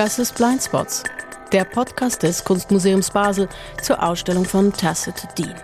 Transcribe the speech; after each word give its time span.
Das 0.00 0.18
ist 0.18 0.34
Blindspots, 0.36 1.02
der 1.52 1.64
Podcast 1.64 2.22
des 2.22 2.44
Kunstmuseums 2.44 3.10
Basel 3.10 3.48
zur 3.82 4.02
Ausstellung 4.02 4.44
von 4.44 4.72
Tacit 4.72 5.28
Dean. 5.36 5.54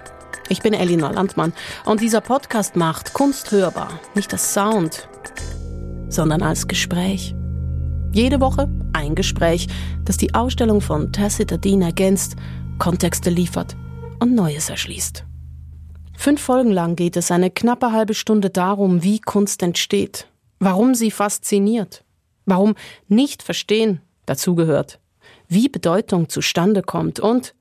Ich 0.48 0.60
bin 0.60 0.74
Elina 0.74 1.10
Landmann 1.10 1.52
und 1.84 2.00
dieser 2.00 2.20
Podcast 2.20 2.76
macht 2.76 3.14
Kunst 3.14 3.50
hörbar, 3.50 3.98
nicht 4.14 4.32
als 4.32 4.52
Sound, 4.52 5.08
sondern 6.08 6.42
als 6.42 6.68
Gespräch. 6.68 7.34
Jede 8.12 8.40
Woche 8.40 8.68
ein 8.92 9.14
Gespräch, 9.14 9.68
das 10.04 10.16
die 10.16 10.34
Ausstellung 10.34 10.80
von 10.80 11.12
Tacit 11.12 11.64
Dean 11.64 11.82
ergänzt, 11.82 12.36
Kontexte 12.78 13.30
liefert 13.30 13.76
und 14.18 14.34
Neues 14.34 14.68
erschließt. 14.68 15.24
Fünf 16.16 16.40
Folgen 16.40 16.72
lang 16.72 16.96
geht 16.96 17.16
es 17.16 17.30
eine 17.30 17.50
knappe 17.50 17.92
halbe 17.92 18.14
Stunde 18.14 18.50
darum, 18.50 19.02
wie 19.02 19.20
Kunst 19.20 19.62
entsteht, 19.62 20.26
warum 20.58 20.94
sie 20.94 21.10
fasziniert, 21.10 22.04
warum 22.46 22.74
nicht 23.06 23.42
verstehen 23.42 24.00
dazugehört, 24.24 24.98
wie 25.48 25.68
Bedeutung 25.68 26.28
zustande 26.28 26.82
kommt 26.82 27.20
und 27.20 27.54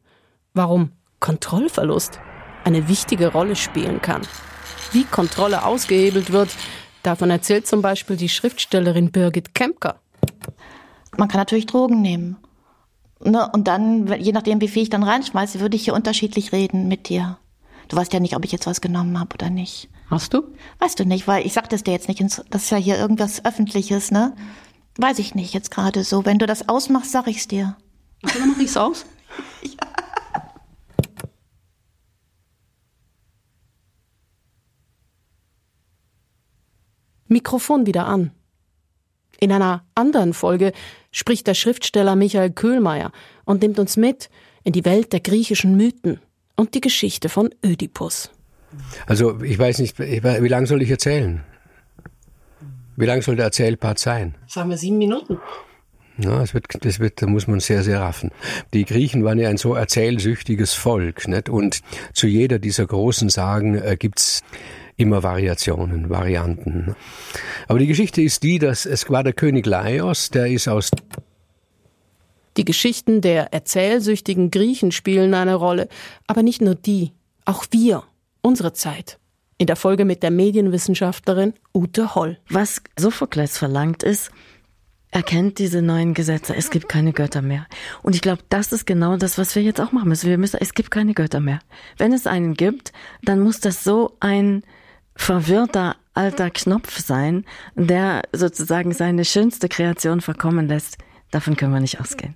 warum 0.53 0.91
Kontrollverlust 1.19 2.19
eine 2.63 2.87
wichtige 2.87 3.31
Rolle 3.31 3.55
spielen 3.55 4.01
kann. 4.01 4.21
Wie 4.91 5.03
Kontrolle 5.03 5.65
ausgehebelt 5.65 6.31
wird, 6.31 6.49
davon 7.03 7.29
erzählt 7.29 7.67
zum 7.67 7.81
Beispiel 7.81 8.15
die 8.15 8.29
Schriftstellerin 8.29 9.11
Birgit 9.11 9.53
Kempker. 9.53 9.99
Man 11.17 11.27
kann 11.27 11.39
natürlich 11.39 11.67
Drogen 11.67 12.01
nehmen. 12.01 12.37
Ne? 13.23 13.49
Und 13.53 13.67
dann, 13.67 14.07
je 14.19 14.31
nachdem, 14.31 14.61
wie 14.61 14.67
viel 14.67 14.83
ich 14.83 14.89
dann 14.89 15.03
reinschmeiße, 15.03 15.59
würde 15.59 15.75
ich 15.75 15.83
hier 15.83 15.93
unterschiedlich 15.93 16.51
reden 16.51 16.87
mit 16.87 17.09
dir. 17.09 17.37
Du 17.87 17.97
weißt 17.97 18.13
ja 18.13 18.19
nicht, 18.19 18.35
ob 18.35 18.45
ich 18.45 18.51
jetzt 18.51 18.67
was 18.67 18.81
genommen 18.81 19.19
habe 19.19 19.33
oder 19.33 19.49
nicht. 19.49 19.89
Hast 20.09 20.33
du? 20.33 20.43
Weißt 20.79 20.99
du 20.99 21.05
nicht, 21.05 21.27
weil 21.27 21.45
ich 21.45 21.53
sag 21.53 21.69
das 21.69 21.83
dir 21.83 21.91
jetzt 21.91 22.07
nicht. 22.07 22.21
Das 22.49 22.63
ist 22.63 22.69
ja 22.69 22.77
hier 22.77 22.97
irgendwas 22.97 23.43
Öffentliches, 23.45 24.11
ne? 24.11 24.35
Weiß 24.97 25.19
ich 25.19 25.35
nicht 25.35 25.53
jetzt 25.53 25.71
gerade 25.71 26.03
so. 26.03 26.25
Wenn 26.25 26.39
du 26.39 26.45
das 26.45 26.69
ausmachst, 26.69 27.11
sag 27.11 27.27
ich's 27.27 27.47
dir. 27.47 27.75
Ach, 28.25 28.31
dann 28.31 28.49
mach 28.49 28.59
ich's 28.59 28.77
aus? 28.77 29.05
ja. 29.61 29.95
Mikrofon 37.27 37.85
wieder 37.85 38.05
an. 38.05 38.31
In 39.39 39.51
einer 39.51 39.83
anderen 39.95 40.33
Folge 40.33 40.71
spricht 41.11 41.47
der 41.47 41.55
Schriftsteller 41.55 42.15
Michael 42.15 42.51
Köhlmeier 42.51 43.11
und 43.43 43.61
nimmt 43.61 43.79
uns 43.79 43.97
mit 43.97 44.29
in 44.63 44.73
die 44.73 44.85
Welt 44.85 45.11
der 45.11 45.19
griechischen 45.19 45.75
Mythen 45.75 46.21
und 46.55 46.73
die 46.73 46.81
Geschichte 46.81 47.29
von 47.29 47.49
Ödipus. 47.63 48.31
Also 49.07 49.41
ich 49.41 49.57
weiß 49.57 49.79
nicht, 49.79 49.99
wie 49.99 50.47
lange 50.47 50.67
soll 50.67 50.81
ich 50.81 50.89
erzählen? 50.89 51.43
Wie 52.97 53.05
lang 53.05 53.21
soll 53.21 53.35
der 53.35 53.45
Erzählpart 53.45 53.99
sein? 53.99 54.35
Sagen 54.47 54.69
wir 54.69 54.77
sieben 54.77 54.97
Minuten. 54.97 55.39
Ja, 56.17 56.39
das 56.39 56.53
wird, 56.53 56.67
das 56.79 56.99
wird, 56.99 57.21
da 57.21 57.27
muss 57.27 57.45
man 57.47 57.59
sehr, 57.59 57.83
sehr 57.83 57.99
raffen. 57.99 58.31
Die 58.73 58.85
Griechen 58.85 59.25
waren 59.25 59.37
ja 59.37 59.49
ein 59.49 59.57
so 59.57 59.73
erzählsüchtiges 59.73 60.73
Volk, 60.73 61.27
nicht? 61.27 61.49
Und 61.49 61.81
zu 62.13 62.27
jeder 62.27 62.57
dieser 62.57 62.85
großen 62.85 63.27
Sagen 63.27 63.75
äh, 63.75 63.97
gibt's 63.99 64.41
immer 64.95 65.23
Variationen, 65.23 66.09
Varianten. 66.09 66.95
Aber 67.67 67.79
die 67.79 67.87
Geschichte 67.87 68.21
ist 68.21 68.43
die, 68.43 68.59
dass 68.59 68.85
es 68.85 69.09
war 69.09 69.23
der 69.23 69.33
König 69.33 69.65
Laios, 69.65 70.29
der 70.29 70.47
ist 70.47 70.69
aus 70.69 70.89
die 72.57 72.65
Geschichten 72.65 73.21
der 73.21 73.53
erzählsüchtigen 73.53 74.51
Griechen 74.51 74.91
spielen 74.91 75.33
eine 75.33 75.55
Rolle, 75.55 75.87
aber 76.27 76.43
nicht 76.43 76.61
nur 76.61 76.75
die, 76.75 77.11
auch 77.45 77.65
wir, 77.71 78.03
unsere 78.41 78.73
Zeit. 78.73 79.19
In 79.57 79.67
der 79.67 79.75
Folge 79.75 80.05
mit 80.05 80.21
der 80.21 80.31
Medienwissenschaftlerin 80.31 81.53
Ute 81.73 82.15
Holl. 82.15 82.37
Was 82.49 82.81
Sophokles 82.97 83.57
verlangt 83.57 84.03
ist, 84.03 84.31
er 85.11 85.23
kennt 85.23 85.59
diese 85.59 85.81
neuen 85.81 86.13
Gesetze. 86.13 86.53
Es 86.55 86.69
gibt 86.69 86.89
keine 86.89 87.13
Götter 87.13 87.41
mehr. 87.41 87.67
Und 88.03 88.15
ich 88.15 88.21
glaube, 88.21 88.43
das 88.49 88.73
ist 88.73 88.85
genau 88.85 89.15
das, 89.15 89.37
was 89.37 89.55
wir 89.55 89.63
jetzt 89.63 89.79
auch 89.79 89.93
machen 89.93 90.09
müssen. 90.09 90.29
Wir 90.29 90.37
müssen, 90.37 90.57
es 90.59 90.73
gibt 90.73 90.91
keine 90.91 91.13
Götter 91.13 91.39
mehr. 91.39 91.59
Wenn 91.97 92.11
es 92.11 92.27
einen 92.27 92.53
gibt, 92.53 92.91
dann 93.23 93.39
muss 93.39 93.61
das 93.61 93.85
so 93.85 94.17
ein 94.19 94.63
verwirrter 95.15 95.95
alter 96.13 96.49
Knopf 96.49 96.99
sein, 96.99 97.45
der 97.75 98.23
sozusagen 98.33 98.91
seine 98.91 99.23
schönste 99.23 99.69
Kreation 99.69 100.19
verkommen 100.19 100.67
lässt. 100.67 100.97
Davon 101.31 101.55
können 101.55 101.73
wir 101.73 101.79
nicht 101.79 102.01
ausgehen. 102.01 102.35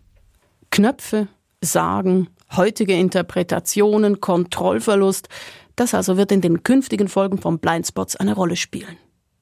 Knöpfe, 0.79 1.27
Sagen, 1.59 2.29
heutige 2.55 2.93
Interpretationen, 2.93 4.21
Kontrollverlust, 4.21 5.27
das 5.75 5.93
also 5.93 6.15
wird 6.15 6.31
in 6.31 6.39
den 6.39 6.63
künftigen 6.63 7.09
Folgen 7.09 7.37
von 7.37 7.59
Blindspots 7.59 8.15
eine 8.15 8.33
Rolle 8.33 8.55
spielen. 8.55 8.95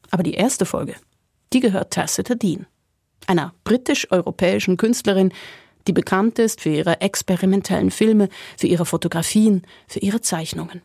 Aber 0.10 0.24
die 0.24 0.34
erste 0.34 0.66
Folge, 0.66 0.96
die 1.54 1.60
gehört 1.60 1.94
Tacita 1.94 2.34
Dean, 2.34 2.66
einer 3.28 3.54
britisch-europäischen 3.66 4.78
Künstlerin, 4.78 5.32
die 5.86 5.94
bekannt 5.94 6.40
ist 6.40 6.60
für 6.60 6.70
ihre 6.70 7.02
experimentellen 7.02 7.92
Filme, 7.92 8.30
für 8.58 8.66
ihre 8.66 8.88
Fotografien, 8.88 9.62
für 9.88 10.00
ihre 10.00 10.22
Zeichnungen. 10.22 10.82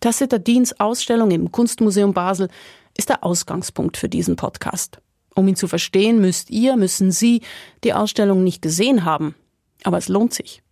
Tacita 0.00 0.36
Deans 0.36 0.78
Ausstellung 0.80 1.30
im 1.30 1.50
Kunstmuseum 1.50 2.12
Basel 2.12 2.50
ist 2.94 3.08
der 3.08 3.24
Ausgangspunkt 3.24 3.96
für 3.96 4.10
diesen 4.10 4.36
Podcast. 4.36 4.98
Um 5.34 5.48
ihn 5.48 5.56
zu 5.56 5.66
verstehen, 5.66 6.20
müsst 6.20 6.50
ihr, 6.50 6.76
müssen 6.76 7.10
Sie 7.10 7.40
die 7.84 7.94
Ausstellung 7.94 8.44
nicht 8.44 8.60
gesehen 8.60 9.06
haben. 9.06 9.34
Aber 9.84 9.98
es 9.98 10.08
lohnt 10.08 10.34
sich. 10.34 10.62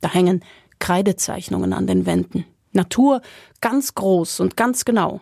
Da 0.00 0.12
hängen 0.12 0.44
Kreidezeichnungen 0.78 1.72
an 1.72 1.86
den 1.86 2.06
Wänden. 2.06 2.44
Natur 2.72 3.20
ganz 3.60 3.94
groß 3.94 4.40
und 4.40 4.56
ganz 4.56 4.84
genau. 4.84 5.20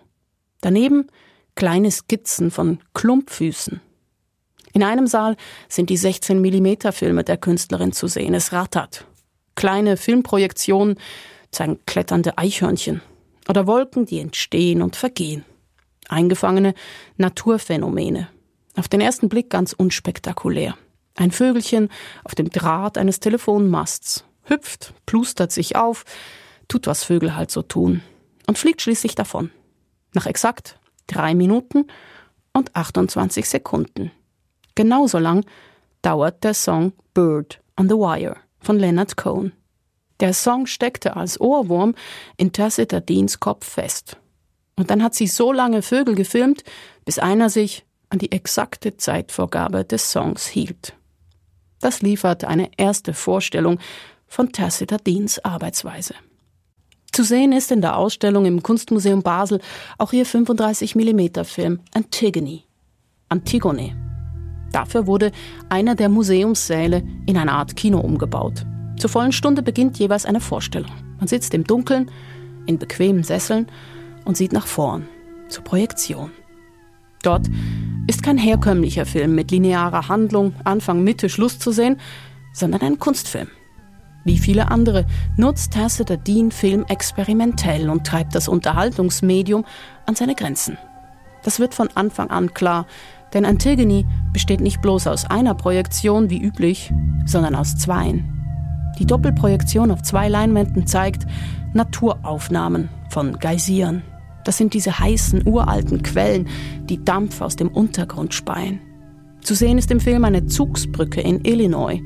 Daneben 0.61 1.07
kleine 1.55 1.91
Skizzen 1.91 2.51
von 2.51 2.81
Klumpfüßen. 2.95 3.81
In 4.73 4.83
einem 4.83 5.07
Saal 5.07 5.37
sind 5.69 5.91
die 5.91 5.97
16 5.97 6.41
mm 6.41 6.93
Filme 6.93 7.25
der 7.25 7.37
Künstlerin 7.37 7.93
zu 7.93 8.07
sehen. 8.07 8.35
Es 8.35 8.53
rattert. 8.53 9.07
Kleine 9.55 9.97
Filmprojektionen 9.97 10.99
zeigen 11.51 11.81
kletternde 11.87 12.39
Eichhörnchen, 12.39 13.01
oder 13.49 13.67
Wolken, 13.67 14.05
die 14.05 14.21
entstehen 14.21 14.83
und 14.83 14.95
vergehen. 14.95 15.45
Eingefangene 16.09 16.75
Naturphänomene. 17.17 18.29
Auf 18.77 18.89
den 18.89 19.01
ersten 19.01 19.29
Blick 19.29 19.51
ganz 19.51 19.73
unspektakulär. 19.73 20.77
Ein 21.19 21.33
Vögelchen 21.33 21.89
auf 22.23 22.37
dem 22.37 22.49
Draht 22.49 22.97
eines 22.97 23.19
Telefonmasts 23.19 24.25
hüpft, 24.45 24.95
plustert 25.05 25.51
sich 25.51 25.75
auf, 25.75 26.05
tut, 26.69 26.87
was 26.87 27.03
Vögel 27.03 27.35
halt 27.35 27.51
so 27.51 27.63
tun 27.63 28.03
und 28.47 28.57
fliegt 28.57 28.83
schließlich 28.83 29.17
davon. 29.17 29.51
Nach 30.15 30.27
exakt 30.27 30.79
drei 31.09 31.35
Minuten 31.35 31.89
und 32.53 32.77
28 32.77 33.49
Sekunden. 33.49 34.13
Genauso 34.77 35.19
lang 35.19 35.45
dauert 36.03 36.45
der 36.45 36.55
Song 36.55 36.93
Bird 37.15 37.61
on 37.77 37.89
the 37.89 37.97
Wire 37.97 38.37
von 38.61 38.79
Leonard 38.79 39.17
Cohen. 39.17 39.53
Der 40.21 40.33
Song 40.33 40.67
steckte 40.67 41.17
als 41.17 41.41
Ohrwurm 41.41 41.97
in 42.37 42.53
Tacita 42.53 43.01
Deans 43.01 43.41
Kopf 43.41 43.69
fest. 43.69 44.19
Und 44.77 44.89
dann 44.89 45.03
hat 45.03 45.17
sie 45.17 45.27
so 45.27 45.51
lange 45.51 45.83
Vögel 45.83 46.15
gefilmt, 46.15 46.63
bis 47.05 47.19
einer 47.19 47.51
sich 47.51 47.85
an 48.09 48.21
die 48.21 48.31
exakte 48.31 48.97
Zeitvorgabe 48.97 49.85
des 49.85 50.13
Songs 50.13 50.47
hielt. 50.47 50.95
Das 51.81 52.03
liefert 52.03 52.45
eine 52.45 52.71
erste 52.77 53.15
Vorstellung 53.15 53.79
von 54.27 54.53
Tacita 54.53 54.97
Deans 54.99 55.39
Arbeitsweise. 55.45 56.15
Zu 57.13 57.25
sehen 57.25 57.53
ist 57.53 57.73
in 57.73 57.81
der 57.81 57.97
Ausstellung 57.97 58.45
im 58.45 58.63
Kunstmuseum 58.63 59.23
Basel 59.23 59.61
auch 59.97 60.13
ihr 60.13 60.27
35 60.27 60.95
mm 60.95 61.45
Film 61.45 61.81
Antigone. 61.95 62.63
Antigone. 63.29 63.97
Dafür 64.73 65.07
wurde 65.07 65.33
einer 65.69 65.95
der 65.95 66.09
Museumssäle 66.09 67.03
in 67.27 67.37
eine 67.37 67.53
Art 67.53 67.77
Kino 67.77 68.01
umgebaut. 68.01 68.65
Zur 68.99 69.11
vollen 69.11 69.33
Stunde 69.33 69.63
beginnt 69.63 69.99
jeweils 69.99 70.27
eine 70.27 70.41
Vorstellung. 70.41 70.93
Man 71.19 71.29
sitzt 71.29 71.55
im 71.55 71.65
Dunkeln, 71.65 72.11
in 72.67 72.79
bequemen 72.79 73.23
Sesseln 73.23 73.67
und 74.25 74.37
sieht 74.37 74.53
nach 74.53 74.67
vorn, 74.67 75.09
zur 75.49 75.65
Projektion. 75.65 76.31
Dort 77.23 77.47
ist 78.07 78.23
kein 78.23 78.39
herkömmlicher 78.39 79.07
Film 79.07 79.35
mit 79.35 79.51
linearer 79.51 80.09
Handlung, 80.09 80.55
Anfang, 80.65 81.05
Mitte, 81.05 81.29
Schluss 81.29 81.59
zu 81.59 81.73
sehen, 81.73 81.99
sondern 82.53 82.81
ein 82.83 82.99
Kunstfilm. 82.99 83.49
Wie 84.25 84.39
viele 84.39 84.71
andere 84.71 85.07
nutzt 85.37 85.73
Tacita 85.73 86.17
Dean 86.17 86.51
Film 86.51 86.85
experimentell 86.89 87.89
und 87.89 88.07
treibt 88.07 88.35
das 88.35 88.49
Unterhaltungsmedium 88.49 89.65
an 90.07 90.15
seine 90.15 90.35
Grenzen. 90.35 90.77
Das 91.45 91.61
wird 91.61 91.75
von 91.75 91.89
Anfang 91.95 92.31
an 92.31 92.53
klar, 92.53 92.87
denn 93.33 93.45
Antigone 93.45 94.05
besteht 94.33 94.61
nicht 94.61 94.81
bloß 94.81 95.07
aus 95.07 95.25
einer 95.25 95.55
Projektion 95.55 96.31
wie 96.31 96.43
üblich, 96.43 96.93
sondern 97.27 97.55
aus 97.55 97.77
zweien. 97.77 98.35
Die 98.99 99.07
Doppelprojektion 99.07 99.91
auf 99.91 100.03
zwei 100.03 100.29
Leinwänden 100.29 100.87
zeigt 100.87 101.27
Naturaufnahmen 101.73 102.89
von 103.11 103.39
Geysiren. 103.39 104.03
Das 104.49 104.57
sind 104.57 104.73
diese 104.73 104.99
heißen, 104.99 105.47
uralten 105.47 106.03
Quellen, 106.03 106.49
die 106.85 107.05
Dampf 107.05 107.43
aus 107.43 107.57
dem 107.57 107.69
Untergrund 107.69 108.33
speien. 108.33 108.81
Zu 109.43 109.53
sehen 109.53 109.77
ist 109.77 109.91
im 109.91 110.01
Film 110.01 110.25
eine 110.25 110.47
Zugsbrücke 110.47 111.21
in 111.21 111.45
Illinois. 111.45 112.01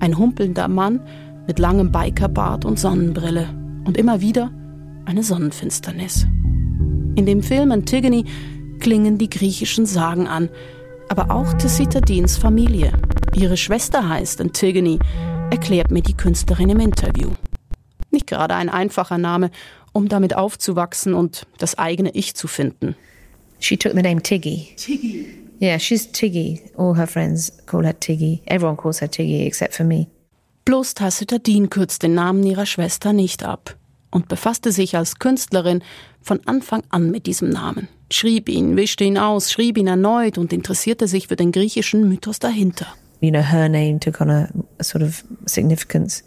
Ein 0.00 0.16
humpelnder 0.16 0.66
Mann 0.66 1.02
mit 1.46 1.58
langem 1.58 1.92
Bikerbart 1.92 2.64
und 2.64 2.78
Sonnenbrille. 2.78 3.50
Und 3.84 3.98
immer 3.98 4.22
wieder 4.22 4.50
eine 5.04 5.22
Sonnenfinsternis. 5.22 6.26
In 7.16 7.26
dem 7.26 7.42
Film 7.42 7.70
Antigone 7.70 8.24
klingen 8.80 9.18
die 9.18 9.28
griechischen 9.28 9.84
Sagen 9.84 10.26
an, 10.26 10.48
aber 11.10 11.30
auch 11.30 11.52
Tessita 11.52 12.00
Deans 12.00 12.38
Familie. 12.38 12.94
Ihre 13.36 13.58
Schwester 13.58 14.08
heißt 14.08 14.40
Antigone, 14.40 15.00
erklärt 15.50 15.90
mir 15.90 16.00
die 16.00 16.16
Künstlerin 16.16 16.70
im 16.70 16.80
Interview. 16.80 17.32
Nicht 18.10 18.26
gerade 18.26 18.54
ein 18.54 18.70
einfacher 18.70 19.18
Name, 19.18 19.50
um 19.94 20.08
damit 20.08 20.36
aufzuwachsen 20.36 21.14
und 21.14 21.46
das 21.56 21.78
eigene 21.78 22.10
Ich 22.14 22.34
zu 22.34 22.46
finden. 22.46 22.94
She 23.60 23.78
took 23.78 23.92
the 23.94 24.02
name 24.02 24.22
Tiggy. 24.22 24.74
Tiggy. 24.76 25.26
Yeah, 25.62 25.78
she's 25.78 26.12
Tiggy. 26.12 26.60
All 26.76 26.94
her 26.96 27.06
friends 27.06 27.52
call 27.64 27.86
her 27.86 27.98
Tiggy. 27.98 28.42
Everyone 28.44 28.76
calls 28.76 29.00
her 29.00 29.10
Tiggy 29.10 29.46
except 29.46 29.74
for 29.74 29.86
me. 29.86 30.08
Bloß 30.66 30.94
Tacita 30.94 31.38
Dean 31.38 31.70
kürzt 31.70 32.02
den 32.02 32.14
Namen 32.14 32.42
ihrer 32.44 32.66
Schwester 32.66 33.12
nicht 33.12 33.42
ab 33.44 33.76
und 34.10 34.28
befasste 34.28 34.72
sich 34.72 34.96
als 34.96 35.18
Künstlerin 35.18 35.82
von 36.20 36.40
Anfang 36.46 36.82
an 36.88 37.10
mit 37.10 37.26
diesem 37.26 37.50
Namen, 37.50 37.88
schrieb 38.10 38.48
ihn, 38.48 38.76
wischte 38.76 39.04
ihn 39.04 39.18
aus, 39.18 39.52
schrieb 39.52 39.76
ihn 39.76 39.86
erneut 39.86 40.38
und 40.38 40.52
interessierte 40.52 41.06
sich 41.06 41.28
für 41.28 41.36
den 41.36 41.52
griechischen 41.52 42.08
Mythos 42.08 42.38
dahinter. 42.38 42.86
You 43.20 43.30
know, 43.30 43.42
her 43.42 43.68
name 43.68 44.00
took 44.00 44.20
on 44.20 44.30
a, 44.30 44.48
a 44.78 44.84
sort 44.84 45.02
of 45.02 45.24
significance 45.46 46.24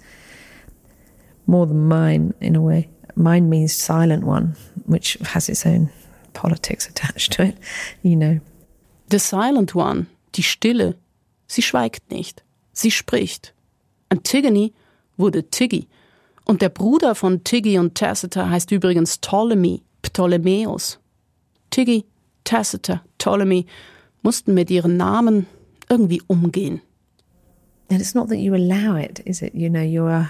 more 1.46 1.68
than 1.68 1.88
mine 1.88 2.34
in 2.40 2.56
a 2.56 2.62
way. 2.62 2.90
Mine 3.18 3.50
means 3.50 3.74
silent 3.74 4.24
one, 4.24 4.56
which 4.86 5.18
has 5.34 5.50
its 5.50 5.66
own 5.66 5.90
politics 6.34 6.88
attached 6.88 7.34
to 7.34 7.44
it, 7.44 7.58
you 8.04 8.16
know. 8.16 8.40
The 9.10 9.20
silent 9.20 9.74
one, 9.74 10.06
die 10.34 10.44
Stille, 10.44 10.96
sie 11.48 11.64
schweigt 11.64 12.12
nicht, 12.12 12.44
sie 12.74 12.92
spricht. 12.92 13.54
Antigone 14.10 14.72
wurde 15.18 15.50
Tiggy. 15.50 15.88
Und 16.46 16.62
der 16.62 16.70
Bruder 16.70 17.16
von 17.16 17.44
Tiggy 17.44 17.80
und 17.80 17.96
Tacita 17.96 18.50
heißt 18.50 18.72
übrigens 18.72 19.18
Ptolemy, 19.18 19.82
Ptolemäus. 20.04 21.00
Tiggy, 21.72 22.06
Tacita, 22.44 23.04
Ptolemy 23.18 23.66
mussten 24.22 24.54
mit 24.54 24.70
ihren 24.70 24.96
Namen 24.96 25.48
irgendwie 25.90 26.22
umgehen. 26.28 26.82
And 27.90 28.00
it's 28.00 28.14
not 28.14 28.30
that 28.30 28.38
you 28.38 28.54
allow 28.54 28.96
it, 28.96 29.20
is 29.26 29.42
it? 29.42 29.56
You 29.56 29.70
know, 29.70 29.82
you're 29.82 30.28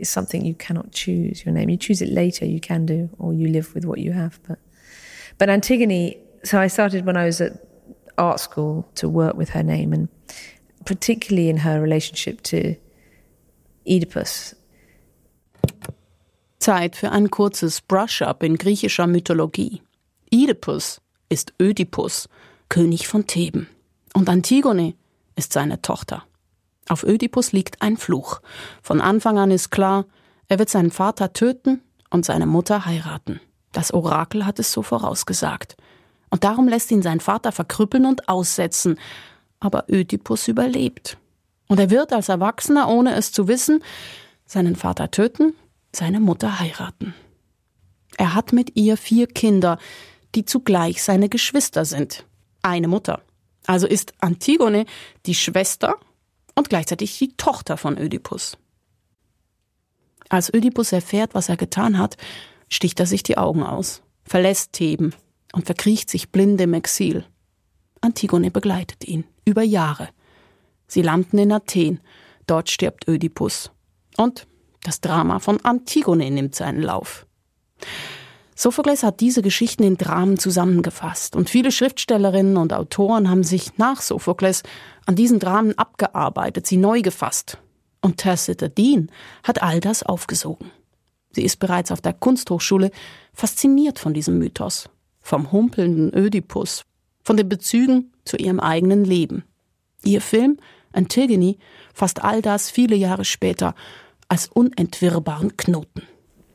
it's 0.00 0.10
something 0.10 0.44
you 0.44 0.54
cannot 0.54 0.92
choose 0.92 1.44
your 1.44 1.54
name. 1.54 1.68
You 1.68 1.76
choose 1.76 2.02
it 2.02 2.08
later, 2.10 2.44
you 2.44 2.60
can 2.60 2.86
do, 2.86 3.10
or 3.18 3.34
you 3.34 3.48
live 3.48 3.74
with 3.74 3.84
what 3.84 3.98
you 3.98 4.12
have. 4.12 4.40
But 4.46 4.58
but 5.38 5.48
Antigone, 5.48 6.16
so 6.44 6.58
I 6.58 6.68
started 6.68 7.06
when 7.06 7.16
I 7.16 7.24
was 7.24 7.40
at 7.40 7.52
art 8.18 8.40
school 8.40 8.88
to 8.96 9.08
work 9.08 9.36
with 9.36 9.50
her 9.50 9.62
name, 9.62 9.92
and 9.92 10.08
particularly 10.84 11.48
in 11.48 11.58
her 11.58 11.80
relationship 11.80 12.42
to 12.42 12.76
Oedipus. 13.86 14.54
Zeit 16.58 16.94
für 16.94 17.10
ein 17.10 17.30
kurzes 17.30 17.80
Brush-up 17.80 18.42
in 18.42 18.56
griechischer 18.56 19.06
Mythologie. 19.06 19.80
Oedipus 20.32 21.00
ist 21.30 21.54
Ödipus, 21.58 22.28
König 22.68 23.08
von 23.08 23.26
Theben. 23.26 23.66
Und 24.12 24.28
Antigone 24.28 24.94
ist 25.36 25.54
seine 25.54 25.80
Tochter. 25.80 26.24
Auf 26.90 27.04
Ödipus 27.04 27.52
liegt 27.52 27.82
ein 27.82 27.96
Fluch. 27.96 28.40
Von 28.82 29.00
Anfang 29.00 29.38
an 29.38 29.52
ist 29.52 29.70
klar, 29.70 30.06
er 30.48 30.58
wird 30.58 30.70
seinen 30.70 30.90
Vater 30.90 31.32
töten 31.32 31.82
und 32.10 32.24
seine 32.24 32.46
Mutter 32.46 32.84
heiraten. 32.84 33.40
Das 33.70 33.94
Orakel 33.94 34.44
hat 34.44 34.58
es 34.58 34.72
so 34.72 34.82
vorausgesagt. 34.82 35.76
Und 36.30 36.42
darum 36.42 36.66
lässt 36.66 36.90
ihn 36.90 37.02
sein 37.02 37.20
Vater 37.20 37.52
verkrüppeln 37.52 38.06
und 38.06 38.28
aussetzen. 38.28 38.98
Aber 39.60 39.84
Ödipus 39.88 40.48
überlebt. 40.48 41.16
Und 41.68 41.78
er 41.78 41.90
wird 41.90 42.12
als 42.12 42.28
Erwachsener, 42.28 42.88
ohne 42.88 43.14
es 43.14 43.30
zu 43.30 43.46
wissen, 43.46 43.84
seinen 44.44 44.74
Vater 44.74 45.12
töten, 45.12 45.54
seine 45.94 46.18
Mutter 46.18 46.58
heiraten. 46.58 47.14
Er 48.16 48.34
hat 48.34 48.52
mit 48.52 48.74
ihr 48.74 48.96
vier 48.96 49.28
Kinder, 49.28 49.78
die 50.34 50.44
zugleich 50.44 51.04
seine 51.04 51.28
Geschwister 51.28 51.84
sind. 51.84 52.24
Eine 52.62 52.88
Mutter. 52.88 53.22
Also 53.64 53.86
ist 53.86 54.12
Antigone 54.18 54.86
die 55.26 55.36
Schwester 55.36 55.94
und 56.60 56.68
gleichzeitig 56.68 57.16
die 57.18 57.34
Tochter 57.38 57.78
von 57.78 57.96
Ödipus. 57.96 58.58
Als 60.28 60.52
Ödipus 60.52 60.92
erfährt, 60.92 61.34
was 61.34 61.48
er 61.48 61.56
getan 61.56 61.96
hat, 61.96 62.18
sticht 62.68 63.00
er 63.00 63.06
sich 63.06 63.22
die 63.22 63.38
Augen 63.38 63.62
aus, 63.62 64.02
verlässt 64.24 64.74
Theben 64.74 65.14
und 65.54 65.64
verkriecht 65.64 66.10
sich 66.10 66.30
blind 66.30 66.60
im 66.60 66.74
Exil. 66.74 67.24
Antigone 68.02 68.50
begleitet 68.50 69.08
ihn 69.08 69.24
über 69.46 69.62
Jahre. 69.62 70.10
Sie 70.86 71.00
landen 71.00 71.38
in 71.38 71.50
Athen, 71.50 72.00
dort 72.46 72.68
stirbt 72.68 73.08
Ödipus. 73.08 73.70
Und 74.18 74.46
das 74.82 75.00
Drama 75.00 75.38
von 75.38 75.64
Antigone 75.64 76.30
nimmt 76.30 76.54
seinen 76.54 76.82
Lauf. 76.82 77.26
Sophokles 78.62 79.02
hat 79.02 79.20
diese 79.20 79.40
Geschichten 79.40 79.84
in 79.84 79.96
Dramen 79.96 80.38
zusammengefasst 80.38 81.34
und 81.34 81.48
viele 81.48 81.72
Schriftstellerinnen 81.72 82.58
und 82.58 82.74
Autoren 82.74 83.30
haben 83.30 83.42
sich 83.42 83.78
nach 83.78 84.02
Sophokles 84.02 84.64
an 85.06 85.16
diesen 85.16 85.38
Dramen 85.38 85.78
abgearbeitet, 85.78 86.66
sie 86.66 86.76
neu 86.76 87.00
gefasst. 87.00 87.56
Und 88.02 88.18
Tacita 88.18 88.68
Dean 88.68 89.10
hat 89.44 89.62
all 89.62 89.80
das 89.80 90.02
aufgesogen. 90.02 90.70
Sie 91.32 91.42
ist 91.42 91.56
bereits 91.56 91.90
auf 91.90 92.02
der 92.02 92.12
Kunsthochschule 92.12 92.90
fasziniert 93.32 93.98
von 93.98 94.12
diesem 94.12 94.38
Mythos, 94.38 94.90
vom 95.22 95.52
humpelnden 95.52 96.14
Ödipus, 96.14 96.84
von 97.22 97.38
den 97.38 97.48
Bezügen 97.48 98.12
zu 98.26 98.36
ihrem 98.36 98.60
eigenen 98.60 99.06
Leben. 99.06 99.42
Ihr 100.04 100.20
Film 100.20 100.58
Antigone 100.92 101.56
fasst 101.94 102.22
all 102.22 102.42
das 102.42 102.68
viele 102.68 102.96
Jahre 102.96 103.24
später 103.24 103.74
als 104.28 104.48
unentwirrbaren 104.48 105.56
Knoten. 105.56 106.02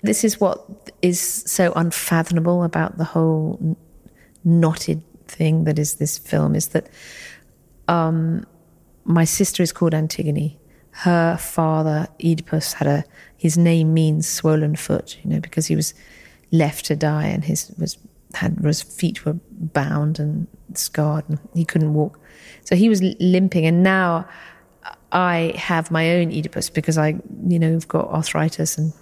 This 0.05 0.23
is 0.23 0.39
what 0.39 0.63
is 1.01 1.19
so 1.19 1.73
unfathomable 1.75 2.63
about 2.63 2.97
the 2.97 3.03
whole 3.03 3.75
knotted 4.43 5.01
thing 5.27 5.63
that 5.63 5.79
is 5.79 5.95
this 5.95 6.19
film 6.19 6.53
is 6.53 6.69
that 6.69 6.89
um, 7.87 8.45
my 9.03 9.23
sister 9.23 9.63
is 9.63 9.71
called 9.71 9.95
Antigone. 9.95 10.59
Her 10.91 11.37
father, 11.37 12.07
Oedipus, 12.23 12.73
had 12.73 12.87
a 12.87 13.03
his 13.35 13.57
name 13.57 13.95
means 13.95 14.27
swollen 14.27 14.75
foot, 14.75 15.17
you 15.23 15.29
know, 15.29 15.39
because 15.39 15.65
he 15.65 15.75
was 15.75 15.93
left 16.51 16.85
to 16.85 16.95
die 16.95 17.25
and 17.25 17.43
his 17.43 17.73
was 17.79 17.97
had 18.35 18.59
his 18.59 18.83
feet 18.83 19.25
were 19.25 19.37
bound 19.51 20.19
and 20.19 20.45
scarred 20.75 21.27
and 21.27 21.39
he 21.55 21.65
couldn't 21.65 21.95
walk. 21.95 22.19
So 22.63 22.75
he 22.75 22.89
was 22.89 23.01
limping 23.19 23.65
and 23.65 23.81
now 23.81 24.27
I 25.11 25.53
have 25.55 25.89
my 25.89 26.11
own 26.11 26.31
Oedipus 26.31 26.69
because 26.69 26.97
I, 26.97 27.19
you 27.47 27.57
know, 27.57 27.71
have 27.71 27.87
got 27.87 28.07
arthritis 28.09 28.77
and 28.77 28.93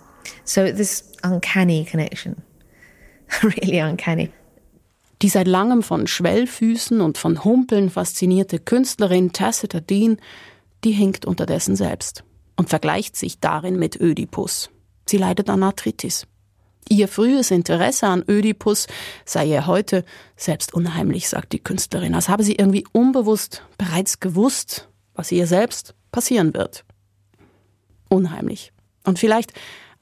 so 0.44 0.64
this 0.64 1.12
uncanny 1.24 1.86
connection. 1.86 2.44
really 3.44 3.82
uncanny. 3.82 4.30
Die 5.22 5.30
seit 5.30 5.48
langem 5.48 5.84
von 5.84 6.08
Schwellfüßen 6.08 7.00
und 7.00 7.18
von 7.18 7.44
Humpeln 7.44 7.90
faszinierte 7.90 8.60
Künstlerin 8.60 9.32
Tacita 9.32 9.80
Dean, 9.80 10.18
die 10.84 10.92
hinkt 10.92 11.26
unterdessen 11.26 11.76
selbst 11.76 12.24
und 12.58 12.70
vergleicht 12.70 13.16
sich 13.16 13.40
darin 13.40 13.80
mit 13.80 14.00
Ödipus. 14.00 14.70
Sie 15.08 15.18
leidet 15.18 15.50
an 15.50 15.64
Arthritis. 15.64 16.28
Ihr 16.90 17.08
frühes 17.08 17.52
Interesse 17.52 18.08
an 18.08 18.26
Ödipus 18.28 18.88
sei 19.24 19.46
ihr 19.46 19.68
heute 19.68 20.04
selbst 20.36 20.74
unheimlich, 20.74 21.30
sagt 21.30 21.54
die 21.54 21.60
Künstlerin, 21.60 22.14
als 22.14 22.28
habe 22.28 22.44
sie 22.44 22.56
irgendwie 22.56 22.86
unbewusst 22.92 23.64
bereits 23.78 24.20
gewusst, 24.20 24.90
was 25.14 25.32
ihr 25.32 25.48
selbst 25.48 25.96
passieren 26.12 26.54
wird. 26.54 26.84
Unheimlich. 28.10 28.74
Und 29.06 29.20
vielleicht 29.20 29.54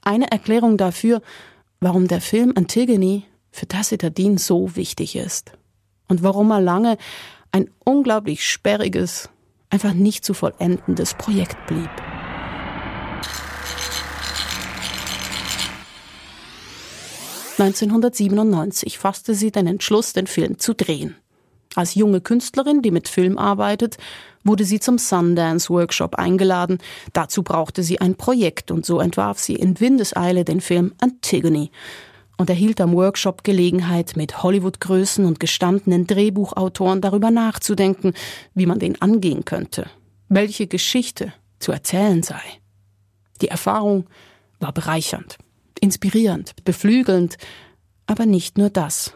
eine 0.01 0.31
Erklärung 0.31 0.77
dafür, 0.77 1.21
warum 1.79 2.07
der 2.07 2.21
Film 2.21 2.53
Antigone 2.55 3.23
für 3.51 3.67
Tacita 3.67 4.09
Dean 4.09 4.37
so 4.37 4.75
wichtig 4.75 5.15
ist. 5.15 5.51
Und 6.07 6.23
warum 6.23 6.51
er 6.51 6.61
lange 6.61 6.97
ein 7.51 7.69
unglaublich 7.83 8.45
sperriges, 8.47 9.29
einfach 9.69 9.93
nicht 9.93 10.25
zu 10.25 10.33
vollendendes 10.33 11.13
Projekt 11.13 11.57
blieb. 11.67 11.89
(1997) 17.57 18.97
fasste 18.97 19.35
sie 19.35 19.51
den 19.51 19.67
Entschluss, 19.67 20.13
den 20.13 20.25
Film 20.25 20.57
zu 20.57 20.73
drehen. 20.73 21.15
Als 21.75 21.93
junge 21.95 22.19
Künstlerin, 22.19 22.81
die 22.81 22.91
mit 22.91 23.07
Film 23.07 23.37
arbeitet, 23.37 23.97
wurde 24.43 24.65
sie 24.65 24.79
zum 24.79 24.97
Sundance 24.97 25.69
Workshop 25.69 26.15
eingeladen. 26.15 26.79
Dazu 27.13 27.43
brauchte 27.43 27.83
sie 27.83 28.01
ein 28.01 28.15
Projekt 28.15 28.71
und 28.71 28.85
so 28.85 28.99
entwarf 28.99 29.39
sie 29.39 29.55
in 29.55 29.79
Windeseile 29.79 30.45
den 30.45 30.61
Film 30.61 30.93
Antigone 30.99 31.69
und 32.37 32.49
erhielt 32.49 32.81
am 32.81 32.93
Workshop 32.93 33.43
Gelegenheit, 33.43 34.13
mit 34.15 34.41
Hollywood-Größen 34.41 35.25
und 35.25 35.39
gestandenen 35.39 36.07
Drehbuchautoren 36.07 36.99
darüber 36.99 37.29
nachzudenken, 37.29 38.13
wie 38.55 38.65
man 38.65 38.79
den 38.79 39.01
angehen 39.01 39.45
könnte, 39.45 39.89
welche 40.27 40.67
Geschichte 40.67 41.33
zu 41.59 41.71
erzählen 41.71 42.23
sei. 42.23 42.41
Die 43.41 43.47
Erfahrung 43.47 44.05
war 44.59 44.73
bereichernd, 44.73 45.37
inspirierend, 45.79 46.63
beflügelnd, 46.63 47.37
aber 48.07 48.25
nicht 48.25 48.57
nur 48.57 48.69
das, 48.69 49.13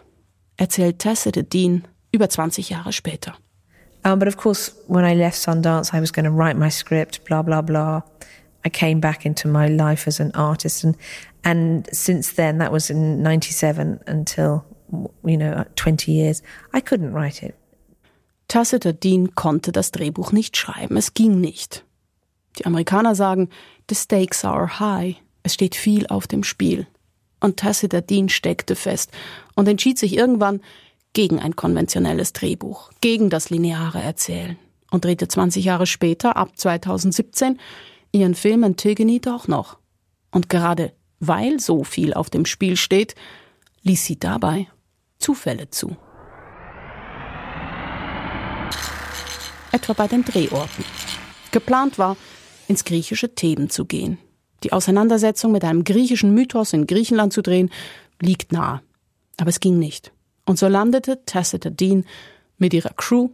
erzählt 0.57 0.99
Tacita 0.99 1.41
Dean 1.41 1.87
über 2.11 2.29
20 2.29 2.69
Jahre 2.69 2.93
später. 2.93 3.35
Um, 4.05 4.19
but 4.19 4.27
of 4.27 4.37
course, 4.37 4.71
when 4.87 5.03
I 5.03 5.15
left 5.15 5.35
Sundance, 5.35 5.93
I 5.93 5.99
was 5.99 6.11
going 6.11 6.25
to 6.25 6.31
write 6.31 6.55
my 6.55 6.69
script, 6.69 7.25
blah, 7.25 7.41
blah, 7.41 7.61
blah. 7.61 8.03
I 8.63 8.69
came 8.69 8.99
back 8.99 9.25
into 9.25 9.47
my 9.47 9.67
life 9.67 10.07
as 10.07 10.19
an 10.19 10.31
artist. 10.35 10.83
And, 10.83 10.95
and 11.43 11.89
since 11.91 12.33
then, 12.33 12.59
that 12.59 12.71
was 12.71 12.89
in 12.91 13.23
97 13.23 13.99
until 14.05 14.63
you 15.23 15.37
know, 15.37 15.65
20 15.75 16.11
years. 16.11 16.43
I 16.71 16.81
couldn't 16.81 17.13
write 17.13 17.43
it. 17.43 17.55
Tassiter 18.47 18.93
Dean 18.93 19.33
konnte 19.33 19.71
das 19.71 19.91
Drehbuch 19.91 20.31
nicht 20.31 20.55
schreiben. 20.55 20.97
Es 20.97 21.15
ging 21.15 21.41
nicht. 21.41 21.83
Die 22.59 22.65
Amerikaner 22.65 23.15
sagen, 23.15 23.49
the 23.89 23.95
stakes 23.95 24.45
are 24.45 24.79
high. 24.79 25.17
Es 25.41 25.55
steht 25.55 25.75
viel 25.75 26.05
auf 26.07 26.27
dem 26.27 26.43
Spiel. 26.43 26.87
Und 27.39 27.57
Tassiter 27.57 28.01
Dean 28.01 28.29
steckte 28.29 28.75
fest 28.75 29.11
und 29.55 29.67
entschied 29.67 29.97
sich 29.97 30.15
irgendwann 30.15 30.61
gegen 31.15 31.39
ein 31.39 31.55
konventionelles 31.55 32.33
Drehbuch, 32.33 32.91
gegen 33.01 33.31
das 33.31 33.49
lineare 33.49 34.01
Erzählen 34.01 34.57
und 34.91 35.05
drehte 35.05 35.27
20 35.27 35.63
Jahre 35.65 35.87
später, 35.87 36.35
ab 36.35 36.49
2017, 36.55 37.59
ihren 38.11 38.35
Film 38.35 38.63
Antigone 38.63 39.19
doch 39.19 39.47
noch. 39.47 39.77
Und 40.29 40.49
gerade 40.49 40.91
weil 41.19 41.59
so 41.59 41.85
viel 41.85 42.13
auf 42.13 42.29
dem 42.29 42.45
Spiel 42.45 42.75
steht, 42.75 43.15
ließ 43.83 44.05
sie 44.05 44.19
dabei 44.19 44.67
Zufälle 45.17 45.69
zu. 45.69 45.95
Etwa 49.71 49.93
bei 49.93 50.07
den 50.07 50.25
Drehorten. 50.25 50.83
Geplant 51.51 51.97
war, 51.97 52.17
ins 52.67 52.83
griechische 52.83 53.33
Theben 53.33 53.69
zu 53.69 53.85
gehen. 53.85 54.17
Die 54.63 54.73
Auseinandersetzung 54.73 55.53
mit 55.53 55.63
einem 55.63 55.85
griechischen 55.85 56.33
Mythos 56.33 56.73
in 56.73 56.87
Griechenland 56.87 57.31
zu 57.31 57.41
drehen, 57.41 57.69
liegt 58.21 58.51
nahe. 58.51 58.81
Aber 59.37 59.49
es 59.49 59.61
ging 59.61 59.79
nicht. 59.79 60.11
Und 60.45 60.57
so 60.57 60.67
landete 60.67 61.25
Tacita 61.25 61.69
Dean 61.69 62.05
mit 62.57 62.73
ihrer 62.73 62.93
Crew 62.95 63.29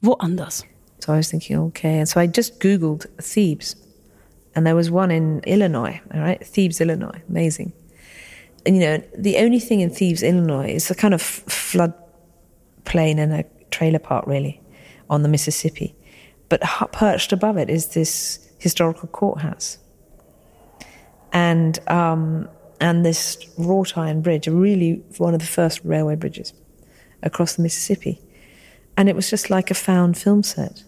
woanders. 0.00 0.64
So 1.00 1.12
I 1.12 1.18
was 1.18 1.28
thinking, 1.28 1.58
okay. 1.58 1.98
And 1.98 2.08
so 2.08 2.18
I 2.18 2.26
just 2.26 2.60
Googled 2.60 3.06
Thebes. 3.18 3.76
And 4.54 4.66
there 4.66 4.74
was 4.74 4.90
one 4.90 5.10
in 5.10 5.40
Illinois, 5.40 6.00
all 6.14 6.20
right? 6.20 6.44
Thebes, 6.44 6.80
Illinois. 6.80 7.20
Amazing. 7.28 7.72
And, 8.64 8.76
you 8.76 8.82
know, 8.82 9.02
the 9.16 9.36
only 9.36 9.60
thing 9.60 9.80
in 9.80 9.90
Thebes, 9.90 10.22
Illinois 10.22 10.68
is 10.68 10.90
a 10.90 10.94
kind 10.94 11.14
of 11.14 11.22
flood 11.22 11.92
plain 12.84 13.18
and 13.18 13.32
a 13.32 13.44
trailer 13.70 13.98
park, 13.98 14.26
really, 14.26 14.60
on 15.10 15.22
the 15.22 15.28
Mississippi. 15.28 15.94
But 16.48 16.62
perched 16.92 17.32
above 17.32 17.58
it 17.58 17.68
is 17.68 17.88
this 17.88 18.48
historical 18.58 19.08
courthouse. 19.08 19.78
And, 21.32 21.78
um, 21.88 22.48
and 22.80 23.04
this 23.04 23.38
wrought 23.56 23.96
iron 23.96 24.22
bridge, 24.22 24.48
really 24.48 25.02
one 25.18 25.34
of 25.34 25.40
the 25.40 25.46
first 25.46 25.80
railway 25.84 26.16
bridges 26.16 26.52
across 27.22 27.56
the 27.56 27.62
Mississippi. 27.62 28.20
And 28.96 29.08
it 29.08 29.16
was 29.16 29.30
just 29.30 29.50
like 29.50 29.70
a 29.70 29.74
found 29.74 30.16
film 30.16 30.42
set. 30.42 30.84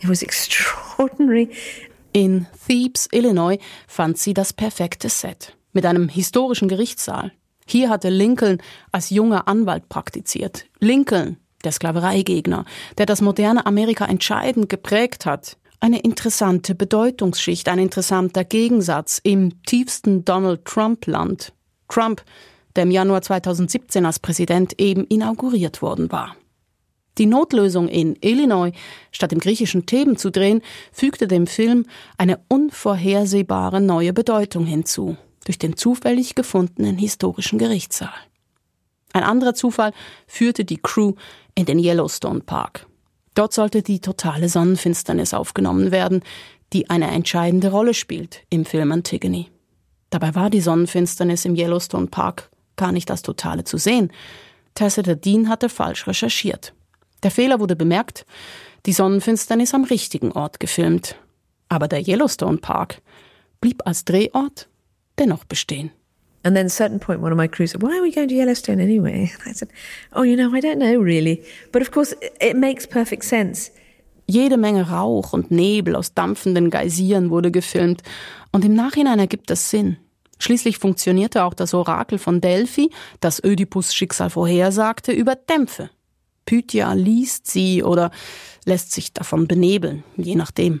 It 0.00 0.08
was 0.08 0.22
extraordinary. 0.28 1.50
In 2.12 2.46
Thebes, 2.66 3.08
Illinois, 3.10 3.58
fand 3.86 4.18
sie 4.18 4.34
das 4.34 4.52
perfekte 4.52 5.08
Set 5.08 5.56
mit 5.72 5.86
einem 5.86 6.08
historischen 6.08 6.68
Gerichtssaal. 6.68 7.32
Hier 7.66 7.88
hatte 7.88 8.10
Lincoln 8.10 8.58
als 8.90 9.10
junger 9.10 9.48
Anwalt 9.48 9.88
praktiziert. 9.88 10.66
Lincoln, 10.78 11.38
der 11.64 11.72
Sklavereigegner, 11.72 12.64
der 12.98 13.06
das 13.06 13.22
moderne 13.22 13.64
Amerika 13.66 14.04
entscheidend 14.04 14.68
geprägt 14.68 15.24
hat. 15.24 15.56
Eine 15.82 15.98
interessante 15.98 16.76
Bedeutungsschicht, 16.76 17.68
ein 17.68 17.80
interessanter 17.80 18.44
Gegensatz 18.44 19.20
im 19.20 19.64
tiefsten 19.64 20.24
Donald 20.24 20.64
Trump-Land. 20.64 21.52
Trump, 21.88 22.22
der 22.76 22.84
im 22.84 22.92
Januar 22.92 23.20
2017 23.20 24.06
als 24.06 24.20
Präsident 24.20 24.80
eben 24.80 25.04
inauguriert 25.08 25.82
worden 25.82 26.12
war. 26.12 26.36
Die 27.18 27.26
Notlösung 27.26 27.88
in 27.88 28.16
Illinois, 28.20 28.70
statt 29.10 29.32
im 29.32 29.40
griechischen 29.40 29.84
Theben 29.84 30.16
zu 30.16 30.30
drehen, 30.30 30.62
fügte 30.92 31.26
dem 31.26 31.48
Film 31.48 31.86
eine 32.16 32.38
unvorhersehbare 32.46 33.80
neue 33.80 34.12
Bedeutung 34.12 34.64
hinzu, 34.66 35.16
durch 35.44 35.58
den 35.58 35.76
zufällig 35.76 36.36
gefundenen 36.36 36.96
historischen 36.96 37.58
Gerichtssaal. 37.58 38.14
Ein 39.12 39.24
anderer 39.24 39.54
Zufall 39.54 39.92
führte 40.28 40.64
die 40.64 40.78
Crew 40.80 41.14
in 41.56 41.66
den 41.66 41.80
Yellowstone 41.80 42.42
Park. 42.42 42.86
Dort 43.34 43.52
sollte 43.52 43.82
die 43.82 44.00
totale 44.00 44.48
Sonnenfinsternis 44.48 45.34
aufgenommen 45.34 45.90
werden, 45.90 46.22
die 46.72 46.90
eine 46.90 47.10
entscheidende 47.10 47.70
Rolle 47.70 47.94
spielt 47.94 48.42
im 48.50 48.64
Film 48.64 48.92
Antigone. 48.92 49.46
Dabei 50.10 50.34
war 50.34 50.50
die 50.50 50.60
Sonnenfinsternis 50.60 51.44
im 51.44 51.54
Yellowstone 51.54 52.08
Park 52.08 52.50
gar 52.76 52.92
nicht 52.92 53.08
das 53.08 53.22
Totale 53.22 53.64
zu 53.64 53.78
sehen. 53.78 54.12
Tacita 54.74 55.14
Dean 55.14 55.48
hatte 55.48 55.68
falsch 55.68 56.06
recherchiert. 56.06 56.74
Der 57.22 57.30
Fehler 57.30 57.60
wurde 57.60 57.76
bemerkt, 57.76 58.26
die 58.86 58.92
Sonnenfinsternis 58.92 59.74
am 59.74 59.84
richtigen 59.84 60.32
Ort 60.32 60.60
gefilmt. 60.60 61.16
Aber 61.68 61.88
der 61.88 62.06
Yellowstone 62.06 62.58
Park 62.58 63.00
blieb 63.60 63.86
als 63.86 64.04
Drehort 64.04 64.68
dennoch 65.18 65.44
bestehen. 65.44 65.92
And 66.44 66.56
then 66.56 66.68
certain 66.68 66.98
point, 66.98 67.20
one 67.20 67.32
of 67.32 67.38
my 67.38 67.46
crews 67.48 67.70
said, 67.70 67.82
Why 67.82 67.96
are 67.96 68.02
we 68.02 68.10
going 68.10 68.28
to 68.28 68.34
Yellowstone 68.34 68.80
anyway? 68.80 69.32
And 69.38 69.48
I 69.48 69.52
said, 69.52 69.70
Oh, 70.12 70.22
you 70.22 70.36
know, 70.36 70.54
I 70.54 70.60
don't 70.60 70.78
know 70.78 70.98
really. 71.00 71.44
But 71.70 71.82
of 71.82 71.90
course, 71.90 72.14
it 72.40 72.56
makes 72.56 72.86
perfect 72.86 73.24
sense. 73.24 73.70
Jede 74.26 74.56
Menge 74.56 74.88
Rauch 74.88 75.32
und 75.32 75.50
Nebel 75.50 75.96
aus 75.96 76.14
dampfenden 76.14 76.70
Geysiren 76.70 77.30
wurde 77.30 77.50
gefilmt. 77.50 78.02
Und 78.50 78.64
im 78.64 78.74
Nachhinein 78.74 79.18
ergibt 79.18 79.50
das 79.50 79.70
Sinn. 79.70 79.98
Schließlich 80.38 80.78
funktionierte 80.78 81.44
auch 81.44 81.54
das 81.54 81.74
Orakel 81.74 82.18
von 82.18 82.40
Delphi, 82.40 82.90
das 83.20 83.42
Ödipus 83.42 83.94
Schicksal 83.94 84.30
vorhersagte, 84.30 85.12
über 85.12 85.36
Dämpfe. 85.36 85.90
Pythia 86.46 86.92
liest 86.94 87.48
sie 87.48 87.82
oder 87.82 88.10
lässt 88.64 88.92
sich 88.92 89.12
davon 89.12 89.46
benebeln, 89.46 90.02
je 90.16 90.34
nachdem. 90.34 90.80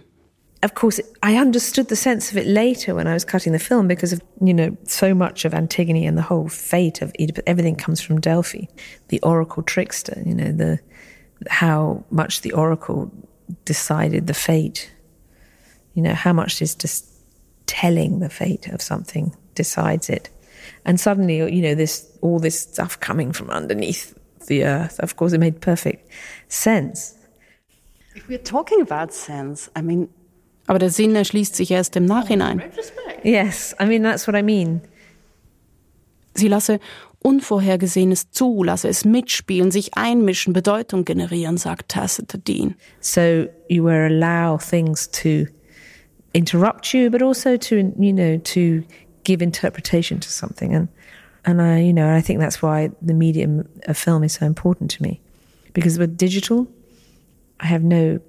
Of 0.62 0.74
course, 0.74 1.00
I 1.24 1.36
understood 1.36 1.88
the 1.88 1.96
sense 1.96 2.30
of 2.30 2.36
it 2.36 2.46
later 2.46 2.94
when 2.94 3.08
I 3.08 3.14
was 3.14 3.24
cutting 3.24 3.52
the 3.52 3.58
film 3.58 3.88
because 3.88 4.12
of, 4.12 4.22
you 4.40 4.54
know, 4.54 4.76
so 4.84 5.12
much 5.12 5.44
of 5.44 5.54
Antigone 5.54 6.06
and 6.06 6.16
the 6.16 6.22
whole 6.22 6.48
fate 6.48 7.02
of 7.02 7.12
Oedipus, 7.18 7.42
everything 7.48 7.74
comes 7.74 8.00
from 8.00 8.20
Delphi, 8.20 8.66
the 9.08 9.20
oracle 9.22 9.64
trickster, 9.64 10.22
you 10.24 10.34
know, 10.34 10.52
the, 10.52 10.78
how 11.50 12.04
much 12.10 12.42
the 12.42 12.52
oracle 12.52 13.10
decided 13.64 14.28
the 14.28 14.34
fate, 14.34 14.94
you 15.94 16.02
know, 16.02 16.14
how 16.14 16.32
much 16.32 16.62
is 16.62 16.76
just 16.76 17.06
telling 17.66 18.20
the 18.20 18.30
fate 18.30 18.68
of 18.68 18.80
something 18.80 19.34
decides 19.56 20.08
it. 20.08 20.30
And 20.84 21.00
suddenly, 21.00 21.38
you 21.38 21.62
know, 21.62 21.74
this, 21.74 22.08
all 22.20 22.38
this 22.38 22.60
stuff 22.60 23.00
coming 23.00 23.32
from 23.32 23.50
underneath 23.50 24.16
the 24.46 24.64
earth. 24.64 25.00
Of 25.00 25.16
course, 25.16 25.32
it 25.32 25.38
made 25.38 25.60
perfect 25.60 26.08
sense. 26.46 27.18
If 28.14 28.28
we're 28.28 28.38
talking 28.38 28.80
about 28.80 29.12
sense, 29.12 29.68
I 29.74 29.82
mean. 29.82 30.08
Aber 30.66 30.78
der 30.78 30.90
Sinn 30.90 31.14
erschließt 31.14 31.56
sich 31.56 31.70
erst 31.70 31.96
im 31.96 32.04
Nachhinein. 32.04 32.62
Yes, 33.24 33.74
I 33.80 33.86
mean, 33.86 34.02
that's 34.02 34.26
what 34.26 34.36
I 34.36 34.42
mean. 34.42 34.80
Sie 36.34 36.48
lasse 36.48 36.80
Unvorhergesehenes 37.20 38.30
zu, 38.30 38.64
lasse 38.64 38.88
es 38.88 39.04
mitspielen, 39.04 39.70
sich 39.70 39.94
einmischen, 39.94 40.52
Bedeutung 40.52 41.04
generieren, 41.04 41.56
sagt 41.56 41.90
Tacita 41.90 42.38
Dean. 42.38 42.74
So 43.00 43.46
you 43.68 43.84
will 43.84 44.06
allow 44.06 44.58
things 44.58 45.10
to 45.10 45.46
interrupt 46.32 46.92
you, 46.92 47.10
but 47.10 47.22
also 47.22 47.56
to, 47.56 47.76
you 47.76 48.12
know, 48.12 48.38
to 48.38 48.82
give 49.24 49.42
interpretation 49.42 50.20
to 50.20 50.28
something. 50.28 50.74
And 50.74 50.88
And 51.44 51.60
I, 51.60 51.80
you 51.80 51.92
know, 51.92 52.08
I 52.08 52.20
think 52.20 52.40
that's 52.40 52.62
why 52.62 52.90
the 53.00 53.14
medium 53.14 53.68
of 53.86 53.98
film 53.98 54.22
is 54.22 54.34
so 54.34 54.46
important 54.46 54.90
to 54.92 55.02
me. 55.02 55.20
Because 55.72 55.98
with 55.98 56.16
digital, 56.16 56.68
I 57.60 57.66
have 57.66 57.82
no 57.82 58.20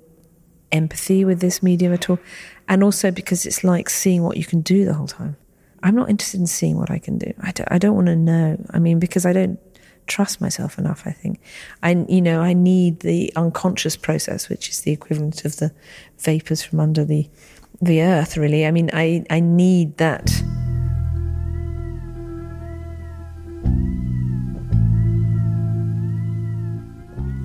empathy 0.74 1.24
with 1.24 1.40
this 1.40 1.64
medium 1.64 1.94
at 1.94 2.10
all. 2.10 2.20
And 2.68 2.84
also 2.84 3.12
because 3.12 3.46
it's 3.46 3.64
like 3.64 3.90
seeing 3.90 4.24
what 4.24 4.36
you 4.36 4.46
can 4.46 4.62
do 4.62 4.84
the 4.84 4.94
whole 4.94 5.08
time. 5.08 5.38
I'm 5.84 5.96
not 5.96 6.10
interested 6.10 6.40
in 6.40 6.48
seeing 6.48 6.78
what 6.78 6.90
I 6.92 7.00
can 7.00 7.18
do. 7.18 7.34
I 7.42 7.52
don't, 7.52 7.72
I 7.72 7.78
don't 7.78 7.96
want 7.96 8.08
to 8.08 8.16
know. 8.16 8.58
I 8.72 8.80
mean, 8.80 9.00
because 9.00 9.26
I 9.26 9.34
don't 9.34 9.60
trust 10.08 10.42
myself 10.42 10.78
enough, 10.78 11.04
I 11.06 11.12
think. 11.12 11.40
I, 11.82 12.06
you 12.08 12.22
know, 12.22 12.42
I 12.42 12.54
need 12.54 13.02
the 13.02 13.32
unconscious 13.36 13.96
process, 13.96 14.50
which 14.50 14.70
is 14.70 14.82
the 14.82 14.92
equivalent 14.92 15.46
of 15.46 15.58
the 15.58 15.74
vapors 16.20 16.64
from 16.64 16.80
under 16.80 17.06
the, 17.06 17.30
the 17.82 18.02
earth, 18.02 18.38
really. 18.38 18.66
I 18.66 18.72
mean, 18.72 18.90
I, 18.94 19.26
I 19.30 19.40
need 19.40 19.98
that 19.98 20.32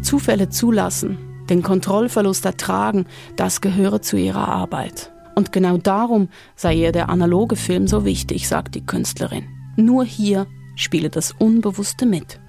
Zufälle 0.00 0.46
zulassen, 0.46 1.27
den 1.50 1.62
Kontrollverlust 1.62 2.44
ertragen, 2.44 3.06
das 3.36 3.60
gehöre 3.60 4.02
zu 4.02 4.16
ihrer 4.16 4.48
Arbeit. 4.48 5.12
Und 5.34 5.52
genau 5.52 5.76
darum 5.76 6.28
sei 6.56 6.74
ihr 6.74 6.92
der 6.92 7.08
analoge 7.10 7.56
Film 7.56 7.86
so 7.86 8.04
wichtig, 8.04 8.48
sagt 8.48 8.74
die 8.74 8.84
Künstlerin. 8.84 9.46
Nur 9.76 10.04
hier 10.04 10.46
spiele 10.74 11.10
das 11.10 11.32
Unbewusste 11.32 12.06
mit. 12.06 12.40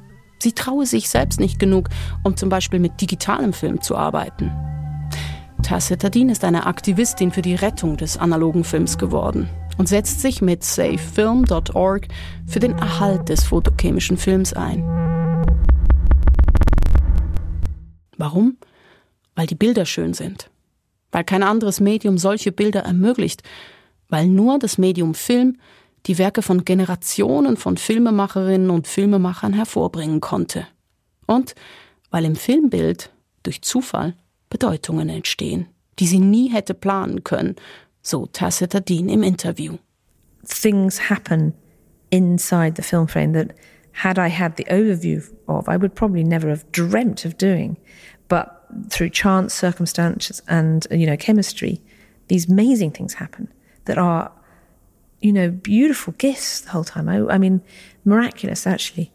Sie 0.41 0.53
traue 0.53 0.85
sich 0.85 1.09
selbst 1.09 1.39
nicht 1.39 1.59
genug, 1.59 1.89
um 2.23 2.37
zum 2.37 2.49
Beispiel 2.49 2.79
mit 2.79 3.01
digitalem 3.01 3.53
Film 3.53 3.81
zu 3.81 3.95
arbeiten. 3.95 4.51
Tacita 5.61 6.09
Dean 6.09 6.29
ist 6.29 6.43
eine 6.43 6.65
Aktivistin 6.65 7.31
für 7.31 7.41
die 7.41 7.55
Rettung 7.55 7.97
des 7.97 8.17
analogen 8.17 8.63
Films 8.63 8.97
geworden 8.97 9.49
und 9.77 9.87
setzt 9.87 10.21
sich 10.21 10.41
mit 10.41 10.63
safefilm.org 10.63 12.07
für 12.47 12.59
den 12.59 12.77
Erhalt 12.77 13.29
des 13.29 13.43
fotochemischen 13.43 14.17
Films 14.17 14.53
ein. 14.53 14.83
Warum? 18.17 18.57
Weil 19.39 19.47
die 19.47 19.55
Bilder 19.55 19.85
schön 19.85 20.13
sind. 20.13 20.49
Weil 21.13 21.23
kein 21.23 21.43
anderes 21.43 21.79
Medium 21.79 22.17
solche 22.17 22.51
Bilder 22.51 22.81
ermöglicht. 22.81 23.41
Weil 24.09 24.27
nur 24.27 24.59
das 24.59 24.77
Medium 24.77 25.13
Film 25.13 25.55
die 26.07 26.17
Werke 26.17 26.41
von 26.41 26.65
Generationen 26.65 27.55
von 27.55 27.77
Filmemacherinnen 27.77 28.69
und 28.69 28.85
Filmemachern 28.85 29.53
hervorbringen 29.53 30.19
konnte. 30.19 30.67
Und 31.25 31.55
weil 32.11 32.25
im 32.25 32.35
Filmbild 32.35 33.11
durch 33.43 33.61
Zufall 33.61 34.13
Bedeutungen 34.49 35.07
entstehen, 35.07 35.67
die 35.99 36.07
sie 36.07 36.19
nie 36.19 36.49
hätte 36.51 36.73
planen 36.73 37.23
können, 37.23 37.55
so 38.01 38.25
Tacita 38.25 38.81
Dean 38.81 39.07
im 39.07 39.23
Interview. 39.23 39.77
Things 40.45 41.09
happen 41.09 41.53
inside 42.09 42.73
the 42.75 42.81
film 42.81 43.07
frame 43.07 43.31
that 43.31 43.55
had 43.93 44.17
I 44.17 44.29
had 44.29 44.57
the 44.57 44.65
overview 44.65 45.23
of, 45.47 45.69
I 45.69 45.77
would 45.77 45.95
probably 45.95 46.25
never 46.25 46.49
have 46.49 46.69
dreamt 46.73 47.25
of 47.25 47.37
doing. 47.37 47.77
But 48.27 48.58
through 48.89 49.09
chance, 49.09 49.53
circumstances, 49.53 50.41
and 50.47 50.85
you 50.91 51.05
know 51.05 51.17
chemistry, 51.17 51.81
these 52.27 52.49
amazing 52.49 52.91
things 52.91 53.15
happen 53.15 53.51
that 53.85 53.97
are, 53.97 54.31
you 55.19 55.33
know, 55.33 55.49
beautiful 55.49 56.13
gifts 56.17 56.61
the 56.61 56.69
whole 56.69 56.83
time. 56.83 57.09
I, 57.09 57.25
I 57.33 57.37
mean, 57.37 57.61
miraculous 58.05 58.65
actually. 58.67 59.11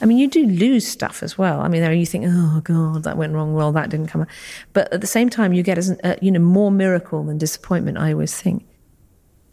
I 0.00 0.04
mean, 0.04 0.18
you 0.18 0.26
do 0.26 0.44
lose 0.44 0.86
stuff 0.86 1.22
as 1.22 1.38
well. 1.38 1.60
I 1.60 1.68
mean, 1.68 1.88
you 1.96 2.06
think, 2.06 2.24
oh 2.28 2.60
God, 2.64 3.04
that 3.04 3.16
went 3.16 3.34
wrong. 3.34 3.54
Well, 3.54 3.70
that 3.70 3.88
didn't 3.88 4.08
come. 4.08 4.26
But 4.72 4.92
at 4.92 5.00
the 5.00 5.06
same 5.06 5.30
time, 5.30 5.52
you 5.52 5.62
get 5.62 5.78
as 5.78 5.92
uh, 6.02 6.16
you 6.20 6.32
know 6.32 6.40
more 6.40 6.72
miracle 6.72 7.22
than 7.22 7.38
disappointment. 7.38 7.98
I 7.98 8.12
always 8.12 8.34
think. 8.34 8.64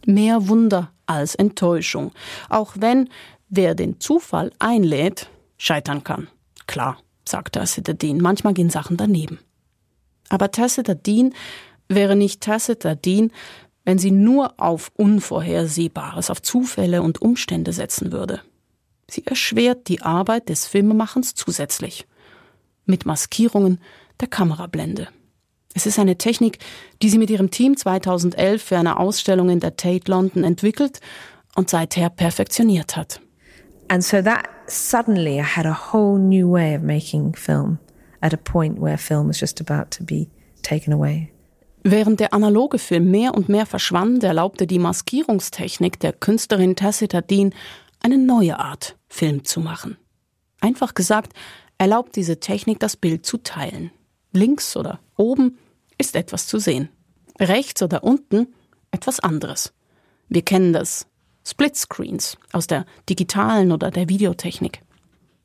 Mehr 0.06 0.48
Wunder 0.48 0.92
als 1.06 1.34
Enttäuschung, 1.34 2.12
auch 2.48 2.74
wenn 2.78 3.08
wer 3.48 3.74
den 3.74 4.00
Zufall 4.00 4.52
einlädt, 4.58 5.28
scheitern 5.58 6.04
kann. 6.04 6.28
Klar, 6.66 6.98
sagt 7.24 7.54
Tacita 7.54 7.92
Dean. 7.92 8.18
Manchmal 8.18 8.54
gehen 8.54 8.70
Sachen 8.70 8.96
daneben. 8.96 9.38
Aber 10.28 10.50
Tacita 10.50 10.94
Dean 10.94 11.34
wäre 11.88 12.16
nicht 12.16 12.40
Tacita 12.40 12.94
Dean, 12.94 13.32
wenn 13.84 13.98
sie 13.98 14.12
nur 14.12 14.54
auf 14.60 14.92
Unvorhersehbares, 14.94 16.30
auf 16.30 16.42
Zufälle 16.42 17.02
und 17.02 17.20
Umstände 17.20 17.72
setzen 17.72 18.12
würde. 18.12 18.40
Sie 19.10 19.26
erschwert 19.26 19.88
die 19.88 20.02
Arbeit 20.02 20.48
des 20.48 20.66
Filmemachens 20.66 21.34
zusätzlich. 21.34 22.06
Mit 22.86 23.06
Maskierungen 23.06 23.80
der 24.20 24.28
Kamerablende. 24.28 25.08
Es 25.74 25.86
ist 25.86 25.98
eine 25.98 26.16
Technik, 26.16 26.58
die 27.00 27.08
sie 27.08 27.18
mit 27.18 27.30
ihrem 27.30 27.50
Team 27.50 27.76
2011 27.76 28.62
für 28.62 28.78
eine 28.78 28.98
Ausstellung 28.98 29.50
in 29.50 29.60
der 29.60 29.76
Tate 29.76 30.10
London 30.10 30.44
entwickelt 30.44 31.00
und 31.54 31.70
seither 31.70 32.10
perfektioniert 32.10 32.96
hat. 32.96 33.20
And 33.88 34.04
so 34.04 34.22
that 34.22 34.48
suddenly 34.66 35.38
I 35.38 35.42
had 35.42 35.66
a 35.66 35.92
whole 35.92 36.18
new 36.18 36.50
way 36.50 36.76
of 36.76 36.82
making 36.82 37.34
film 37.34 37.78
at 38.20 38.32
a 38.32 38.36
point 38.36 38.80
where 38.80 38.98
film 38.98 39.28
was 39.28 39.40
just 39.40 39.60
about 39.60 39.90
to 39.96 40.04
be 40.04 40.28
taken 40.62 40.92
away. 40.92 41.32
Während 41.82 42.20
der 42.20 42.34
analoge 42.34 42.78
Film 42.78 43.10
mehr 43.10 43.34
und 43.34 43.48
mehr 43.48 43.64
verschwand, 43.64 44.22
erlaubte 44.22 44.66
die 44.66 44.78
Maskierungstechnik 44.78 45.98
der 45.98 46.12
Künstlerin 46.12 46.76
Tacita 46.76 47.22
Dean 47.22 47.54
eine 48.00 48.18
neue 48.18 48.58
Art, 48.58 48.96
Film 49.08 49.44
zu 49.44 49.60
machen. 49.60 49.96
Einfach 50.60 50.94
gesagt, 50.94 51.32
erlaubt 51.78 52.16
diese 52.16 52.38
Technik 52.38 52.80
das 52.80 52.96
Bild 52.96 53.24
zu 53.24 53.38
teilen. 53.38 53.90
Links 54.32 54.76
oder 54.76 55.00
oben 55.16 55.58
ist 55.98 56.16
etwas 56.16 56.46
zu 56.46 56.58
sehen. 56.58 56.88
Rechts 57.38 57.82
oder 57.82 58.04
unten 58.04 58.48
etwas 58.90 59.20
anderes. 59.20 59.72
Wir 60.28 60.42
kennen 60.42 60.72
das. 60.72 61.06
Splitscreens 61.44 62.36
aus 62.52 62.66
der 62.66 62.84
digitalen 63.08 63.72
oder 63.72 63.90
der 63.90 64.08
Videotechnik. 64.08 64.82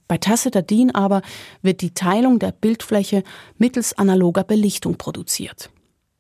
Bei 0.08 0.18
Tacitadin 0.18 0.94
aber 0.94 1.22
wird 1.62 1.82
die 1.82 1.94
Teilung 1.94 2.38
der 2.38 2.51
Bildfläche 2.51 3.24
mittels 3.58 3.98
analoger 3.98 4.44
Belichtung 4.44 4.98
produziert. 4.98 5.72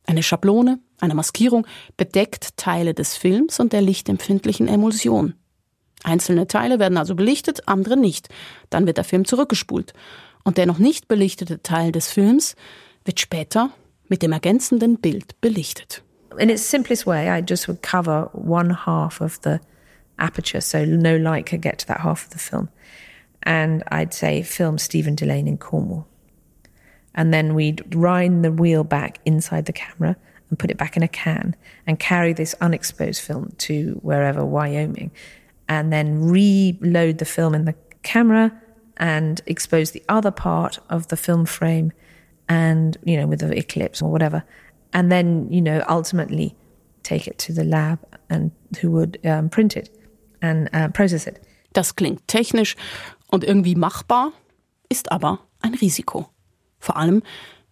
Eine 0.07 0.23
Schablone, 0.23 0.79
eine 0.99 1.15
Maskierung 1.15 1.67
bedeckt 1.97 2.57
Teile 2.57 2.93
des 2.93 3.15
Films 3.15 3.59
und 3.59 3.73
der 3.73 3.81
lichtempfindlichen 3.81 4.67
Emulsion. 4.67 5.35
Einzelne 6.03 6.47
Teile 6.47 6.79
werden 6.79 6.97
also 6.97 7.15
belichtet, 7.15 7.67
andere 7.67 7.97
nicht. 7.97 8.29
Dann 8.69 8.85
wird 8.85 8.97
der 8.97 9.03
Film 9.03 9.25
zurückgespult. 9.25 9.93
Und 10.45 10.57
der 10.57 10.65
noch 10.65 10.79
nicht 10.79 11.09
belichtete 11.09 11.61
Teil 11.61 11.91
des 11.91 12.09
Films 12.09 12.55
wird 13.03 13.19
später 13.19 13.71
mit 14.07 14.21
dem 14.21 14.31
ergänzenden 14.31 14.97
Bild 14.97 15.41
belichtet. 15.41 16.01
In 16.39 16.49
its 16.49 16.69
simplest 16.69 17.05
way, 17.05 17.27
I 17.27 17.43
just 17.45 17.67
would 17.67 17.81
cover 17.81 18.29
one 18.33 18.85
half 18.85 19.19
of 19.19 19.39
the 19.43 19.59
aperture 20.17 20.61
so 20.61 20.85
no 20.85 21.17
light 21.17 21.45
could 21.45 21.61
get 21.61 21.79
to 21.79 21.87
that 21.87 22.01
half 22.01 22.25
of 22.25 22.29
the 22.31 22.39
film. 22.39 22.69
And 23.43 23.83
I'd 23.91 24.13
say, 24.13 24.43
film 24.43 24.77
Stephen 24.77 25.15
Delane 25.15 25.47
in 25.47 25.57
Cornwall. 25.57 26.07
And 27.13 27.33
then 27.33 27.53
we'd 27.53 27.93
wind 27.93 28.43
the 28.43 28.51
wheel 28.51 28.83
back 28.83 29.19
inside 29.25 29.65
the 29.65 29.73
camera 29.73 30.15
and 30.49 30.59
put 30.59 30.71
it 30.71 30.77
back 30.77 30.95
in 30.95 31.03
a 31.03 31.07
can 31.07 31.55
and 31.87 31.99
carry 31.99 32.33
this 32.33 32.55
unexposed 32.61 33.21
film 33.21 33.53
to 33.57 33.99
wherever, 34.01 34.45
Wyoming. 34.45 35.11
and 35.67 35.91
then 35.91 36.23
reload 36.25 37.17
the 37.17 37.25
film 37.25 37.55
in 37.55 37.65
the 37.65 37.75
camera 38.03 38.51
and 38.97 39.41
expose 39.45 39.91
the 39.91 40.03
other 40.09 40.31
part 40.31 40.79
of 40.89 41.07
the 41.07 41.17
film 41.17 41.45
frame 41.45 41.91
and, 42.47 42.97
you 43.03 43.17
know, 43.17 43.27
with 43.27 43.39
the 43.39 43.57
eclipse 43.57 44.01
or 44.01 44.11
whatever. 44.11 44.43
And 44.93 45.11
then, 45.11 45.47
you 45.51 45.61
know, 45.61 45.83
ultimately 45.89 46.55
take 47.03 47.27
it 47.27 47.37
to 47.39 47.53
the 47.53 47.63
lab 47.63 47.99
and 48.29 48.51
who 48.81 48.91
would 48.91 49.19
um, 49.25 49.49
print 49.49 49.75
it 49.75 49.89
and 50.41 50.69
uh, 50.73 50.89
process 50.89 51.27
it. 51.27 51.41
Das 51.73 51.95
klingt 51.95 52.27
technisch 52.27 52.75
und 53.27 53.43
irgendwie 53.43 53.75
machbar, 53.75 54.31
ist 54.89 55.11
aber 55.11 55.39
ein 55.61 55.73
Risiko. 55.73 56.29
Vor 56.79 56.97
allem, 56.97 57.21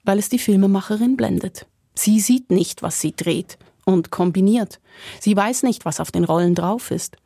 weil 0.03 0.19
es 0.19 0.29
die 0.29 0.39
Filmemacherin 0.39 1.15
blendet. 1.15 1.65
Sie 1.95 2.19
sieht 2.19 2.51
nicht, 2.51 2.81
was 2.81 2.99
sie 2.99 3.15
dreht 3.15 3.57
und 3.85 4.11
kombiniert. 4.11 4.79
Sie 5.19 5.35
weiß 5.35 5.63
nicht, 5.63 5.85
was 5.85 5.99
auf 5.99 6.11
den 6.11 6.23
Rollen 6.23 6.55
drauf 6.55 6.91
ist. 6.91 7.17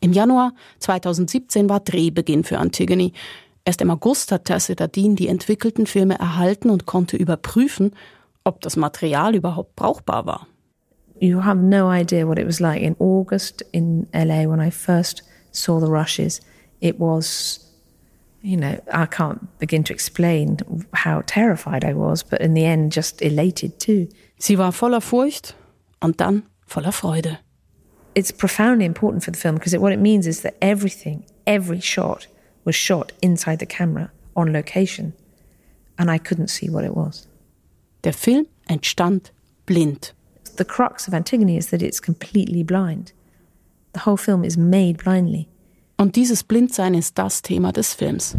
Im 0.00 0.12
Januar 0.12 0.52
2017 0.78 1.68
war 1.68 1.80
Drehbeginn 1.80 2.44
für 2.44 2.58
Antigone. 2.58 3.12
Erst 3.64 3.80
im 3.82 3.90
August 3.90 4.32
hat 4.32 4.44
Tacita 4.44 4.86
Dean 4.86 5.16
die 5.16 5.28
entwickelten 5.28 5.86
Filme 5.86 6.18
erhalten 6.18 6.70
und 6.70 6.86
konnte 6.86 7.16
überprüfen, 7.16 7.92
ob 8.44 8.60
das 8.60 8.76
Material 8.76 9.34
überhaupt 9.34 9.76
brauchbar 9.76 10.24
war. 10.24 10.46
You 11.20 11.42
have 11.42 11.60
no 11.60 11.90
idea 11.92 12.26
what 12.26 12.38
it 12.38 12.46
was 12.46 12.60
like 12.60 12.80
in 12.80 12.94
August 13.00 13.64
in 13.72 14.06
LA 14.12 14.48
when 14.48 14.60
I 14.60 14.70
first 14.70 15.24
saw 15.50 15.80
the 15.80 15.90
rushes. 15.90 16.40
It 16.80 17.00
was, 17.00 17.60
you 18.40 18.56
know, 18.56 18.78
I 18.92 19.06
can't 19.06 19.40
begin 19.58 19.84
to 19.84 19.92
explain 19.92 20.58
how 20.94 21.22
terrified 21.22 21.84
I 21.84 21.92
was, 21.94 22.22
but 22.22 22.40
in 22.40 22.54
the 22.54 22.64
end 22.64 22.94
just 22.94 23.20
elated 23.20 23.80
too. 23.80 24.06
Sie 24.38 24.58
war 24.58 24.70
voller 24.70 25.00
Furcht 25.00 25.56
und 26.00 26.20
dann 26.20 26.44
voller 26.66 26.92
Freude. 26.92 27.38
It's 28.14 28.30
profoundly 28.30 28.84
important 28.84 29.24
for 29.24 29.30
the 29.30 29.38
film 29.38 29.54
because 29.54 29.74
it, 29.74 29.80
what 29.80 29.92
it 29.92 29.98
means 29.98 30.26
is 30.26 30.40
that 30.42 30.56
everything, 30.60 31.24
every 31.46 31.80
shot 31.80 32.26
was 32.64 32.74
shot 32.74 33.12
inside 33.22 33.58
the 33.58 33.66
camera 33.66 34.10
on 34.36 34.52
location 34.52 35.14
and 35.98 36.10
I 36.10 36.18
couldn't 36.18 36.48
see 36.48 36.68
what 36.68 36.84
it 36.84 36.94
was. 36.94 37.26
Der 38.02 38.12
Film 38.12 38.46
entstand 38.68 39.30
blind. 39.66 40.12
The 40.56 40.64
crux 40.64 41.08
of 41.08 41.14
Antigone 41.14 41.56
is 41.56 41.70
that 41.70 41.82
it's 41.82 42.00
completely 42.00 42.62
blind. 42.62 43.12
The 43.92 44.00
whole 44.00 44.16
film 44.16 44.44
is 44.44 44.56
made 44.56 44.98
blindly. 44.98 45.48
Und 45.98 46.14
dieses 46.14 46.42
Blindsein 46.44 46.94
ist 46.94 47.18
das 47.18 47.42
Thema 47.42 47.72
des 47.72 47.94
Films. 47.94 48.36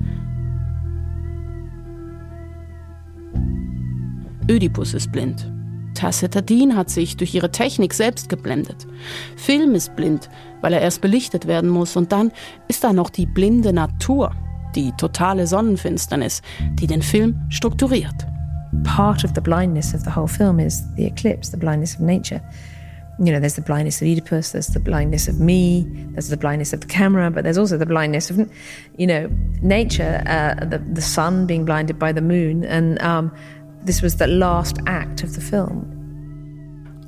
Ödipus 4.49 4.93
ist 4.93 5.11
blind. 5.11 5.51
Tacitadin 5.99 6.77
hat 6.77 6.89
sich 6.89 7.17
durch 7.17 7.35
ihre 7.35 7.51
Technik 7.51 7.93
selbst 7.93 8.29
geblendet. 8.29 8.87
Film 9.35 9.75
ist 9.75 9.97
blind, 9.97 10.29
weil 10.61 10.71
er 10.71 10.79
erst 10.79 11.01
belichtet 11.01 11.45
werden 11.45 11.69
muss. 11.69 11.97
Und 11.97 12.13
dann 12.13 12.31
ist 12.69 12.85
da 12.85 12.93
noch 12.93 13.09
die 13.09 13.25
blinde 13.25 13.73
Natur, 13.73 14.31
die 14.75 14.93
totale 14.93 15.45
Sonnenfinsternis, 15.45 16.41
die 16.75 16.87
den 16.87 17.01
Film 17.01 17.35
strukturiert. 17.49 18.15
Part 18.85 19.25
of 19.25 19.31
the 19.35 19.41
blindness 19.41 19.93
of 19.93 20.01
the 20.01 20.15
whole 20.15 20.27
film 20.27 20.59
is 20.59 20.83
the 20.95 21.05
eclipse, 21.05 21.51
the 21.51 21.57
blindness 21.57 21.95
of 21.95 22.01
nature. 22.01 22.41
You 23.21 23.33
know, 23.33 23.39
there's 23.41 23.55
the 23.55 23.61
blindness 23.61 24.01
of 24.01 24.07
Oedipus, 24.07 24.53
there's 24.53 24.67
the 24.67 24.79
blindness 24.79 25.27
of 25.27 25.41
me, 25.41 25.85
there's 26.13 26.29
the 26.29 26.37
blindness 26.37 26.71
of 26.71 26.79
the 26.79 26.87
camera, 26.87 27.29
but 27.29 27.43
there's 27.43 27.57
also 27.57 27.77
the 27.77 27.85
blindness 27.85 28.29
of, 28.29 28.49
you 28.97 29.05
know, 29.05 29.29
nature, 29.61 30.23
uh, 30.25 30.63
the, 30.63 30.77
the 30.77 31.01
sun 31.01 31.45
being 31.45 31.65
blinded 31.65 31.99
by 31.99 32.13
the 32.13 32.21
moon. 32.21 32.63
And 32.63 33.01
um, 33.01 33.33
This 33.85 34.03
was 34.03 34.17
the 34.17 34.25
last 34.25 34.77
act 34.85 35.23
of 35.23 35.31
the 35.31 35.41
film. 35.41 35.99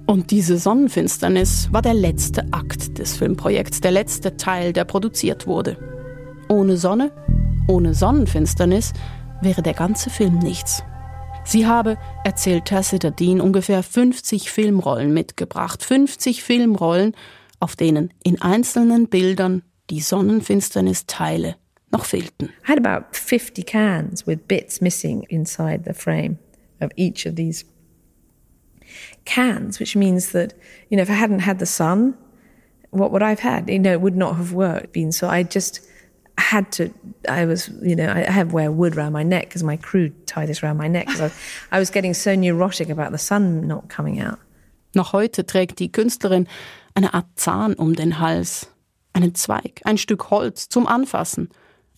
Und 0.07 0.31
diese 0.31 0.57
Sonnenfinsternis 0.57 1.69
war 1.71 1.81
der 1.81 1.93
letzte 1.93 2.45
Akt 2.51 2.97
des 2.97 3.15
Filmprojekts, 3.15 3.81
der 3.81 3.91
letzte 3.91 4.35
Teil, 4.35 4.73
der 4.73 4.83
produziert 4.83 5.47
wurde. 5.47 5.77
Ohne 6.49 6.75
Sonne, 6.75 7.11
ohne 7.67 7.93
Sonnenfinsternis 7.93 8.93
wäre 9.41 9.61
der 9.61 9.73
ganze 9.73 10.09
Film 10.09 10.39
nichts. 10.39 10.83
Sie 11.43 11.65
habe, 11.65 11.97
erzählt 12.23 12.65
Tacita 12.65 13.09
Dean, 13.09 13.41
ungefähr 13.41 13.83
50 13.83 14.51
Filmrollen 14.51 15.13
mitgebracht. 15.13 15.83
50 15.83 16.43
Filmrollen, 16.43 17.15
auf 17.59 17.75
denen 17.75 18.13
in 18.23 18.41
einzelnen 18.41 19.07
Bildern 19.07 19.63
die 19.89 20.01
Sonnenfinsternis-Teile 20.01 21.55
noch 21.91 22.05
fehlten. 22.05 22.49
I 22.65 22.71
had 22.71 22.85
about 22.85 23.05
50 23.13 23.65
cans 23.65 24.27
with 24.27 24.39
bits 24.47 24.81
missing 24.81 25.23
inside 25.23 25.83
the 25.85 25.93
frame. 25.93 26.37
Of 26.81 26.91
each 26.95 27.25
of 27.25 27.35
these 27.35 27.63
cans, 29.25 29.79
which 29.79 29.95
means 29.95 30.31
that, 30.31 30.53
you 30.89 30.97
know, 30.97 31.03
if 31.03 31.09
I 31.09 31.13
hadn't 31.13 31.39
had 31.39 31.59
the 31.59 31.65
sun, 31.65 32.17
what 32.89 33.11
would 33.11 33.23
I 33.23 33.29
have 33.29 33.39
had? 33.39 33.69
You 33.69 33.79
know, 33.79 33.93
it 33.93 34.01
would 34.01 34.17
not 34.17 34.35
have 34.35 34.53
worked. 34.53 34.91
Been 34.93 35.11
so 35.11 35.29
I 35.29 35.43
just 35.43 35.79
had 36.37 36.71
to. 36.73 36.91
I 37.29 37.45
was, 37.45 37.69
you 37.81 37.95
know, 37.95 38.09
I 38.09 38.29
have 38.29 38.53
wear 38.53 38.71
wood 38.71 38.95
around 38.97 39.13
my 39.13 39.23
neck 39.23 39.47
because 39.47 39.63
my 39.63 39.77
crew 39.77 40.09
tie 40.25 40.45
this 40.45 40.61
around 40.63 40.77
my 40.77 40.87
neck 40.87 41.07
because 41.07 41.21
I, 41.21 41.75
I 41.75 41.79
was 41.79 41.89
getting 41.89 42.13
so 42.13 42.35
neurotic 42.35 42.89
about 42.89 43.11
the 43.11 43.17
sun 43.17 43.67
not 43.67 43.89
coming 43.89 44.19
out. 44.19 44.39
Noch 44.93 45.13
heute 45.13 45.45
trägt 45.45 45.79
die 45.79 45.89
Künstlerin 45.89 46.47
eine 46.95 47.13
Art 47.13 47.27
Zahn 47.35 47.73
um 47.75 47.95
den 47.95 48.19
Hals, 48.19 48.67
einen 49.13 49.35
Zweig, 49.35 49.81
ein 49.85 49.97
Stück 49.97 50.29
Holz 50.29 50.67
zum 50.67 50.85
Anfassen, 50.85 51.49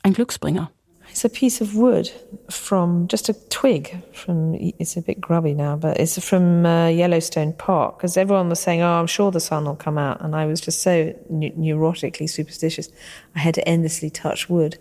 ein 0.03 0.13
Glücksbringer. 0.13 0.69
It's 1.13 1.23
a 1.23 1.30
piece 1.30 1.62
of 1.62 1.76
wood 1.76 2.10
from 2.49 3.08
just 3.08 3.30
a 3.30 3.36
twig 3.49 4.02
from. 4.13 4.56
It's 4.80 4.97
a 4.97 5.02
bit 5.04 5.21
grubby 5.21 5.54
now, 5.54 5.76
but 5.76 5.99
it's 5.99 6.17
from 6.28 6.65
uh, 6.65 6.88
Yellowstone 6.88 7.54
Park 7.54 7.99
because 7.99 8.17
everyone 8.17 8.49
was 8.49 8.60
saying, 8.60 8.82
"Oh, 8.82 8.93
I'm 8.93 9.06
sure 9.06 9.30
the 9.30 9.39
sun 9.39 9.65
will 9.65 9.76
come 9.76 9.99
out," 9.99 10.21
and 10.21 10.36
I 10.36 10.47
was 10.47 10.60
just 10.60 10.82
so 10.82 11.13
ne- 11.30 11.52
neurotically 11.52 12.28
superstitious. 12.28 12.89
I 13.36 13.39
had 13.41 13.54
to 13.54 13.67
endlessly 13.67 14.10
touch 14.10 14.49
wood, 14.49 14.80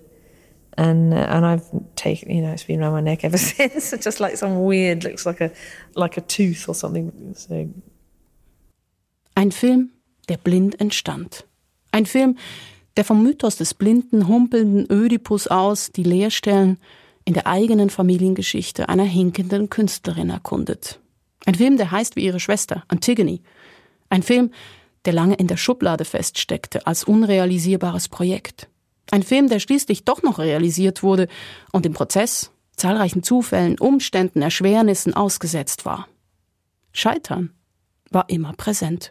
and 0.78 1.12
uh, 1.12 1.18
and 1.28 1.44
I've 1.44 1.66
taken, 1.96 2.30
you 2.30 2.40
know, 2.40 2.52
it's 2.52 2.64
been 2.64 2.80
around 2.80 2.92
my 2.92 3.02
neck 3.02 3.24
ever 3.24 3.36
since. 3.52 3.90
just 3.90 4.18
like 4.18 4.38
some 4.38 4.64
weird, 4.64 5.04
looks 5.04 5.26
like 5.26 5.42
a 5.42 5.52
like 5.96 6.16
a 6.16 6.22
tooth 6.22 6.66
or 6.66 6.74
something. 6.74 7.34
So. 7.36 7.68
Ein 9.36 9.50
Film, 9.50 9.90
der 10.30 10.38
blind 10.38 10.80
entstand. 10.80 11.44
Ein 11.92 12.06
Film, 12.06 12.38
der 12.96 13.04
vom 13.04 13.22
Mythos 13.22 13.56
des 13.56 13.74
blinden, 13.74 14.28
humpelnden 14.28 14.86
Ödipus 14.90 15.46
aus 15.46 15.90
die 15.92 16.02
Leerstellen 16.02 16.78
in 17.24 17.34
der 17.34 17.46
eigenen 17.46 17.90
Familiengeschichte 17.90 18.88
einer 18.88 19.04
hinkenden 19.04 19.70
Künstlerin 19.70 20.30
erkundet. 20.30 21.00
Ein 21.46 21.54
Film, 21.54 21.76
der 21.76 21.90
heißt 21.90 22.16
wie 22.16 22.24
ihre 22.24 22.40
Schwester, 22.40 22.84
Antigone. 22.88 23.40
Ein 24.08 24.22
Film, 24.22 24.50
der 25.04 25.12
lange 25.12 25.34
in 25.34 25.46
der 25.46 25.56
Schublade 25.56 26.04
feststeckte 26.04 26.86
als 26.86 27.04
unrealisierbares 27.04 28.08
Projekt. 28.08 28.68
Ein 29.10 29.22
Film, 29.22 29.48
der 29.48 29.58
schließlich 29.58 30.04
doch 30.04 30.22
noch 30.22 30.38
realisiert 30.38 31.02
wurde 31.02 31.28
und 31.72 31.86
im 31.86 31.92
Prozess 31.92 32.50
zahlreichen 32.76 33.22
Zufällen, 33.22 33.78
Umständen, 33.78 34.42
Erschwernissen 34.42 35.14
ausgesetzt 35.14 35.84
war. 35.84 36.08
Scheitern 36.92 37.50
war 38.10 38.28
immer 38.28 38.52
präsent. 38.52 39.10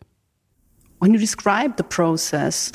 When 0.99 1.13
you 1.13 1.19
describe 1.19 1.73
the 1.77 1.83
process, 1.83 2.71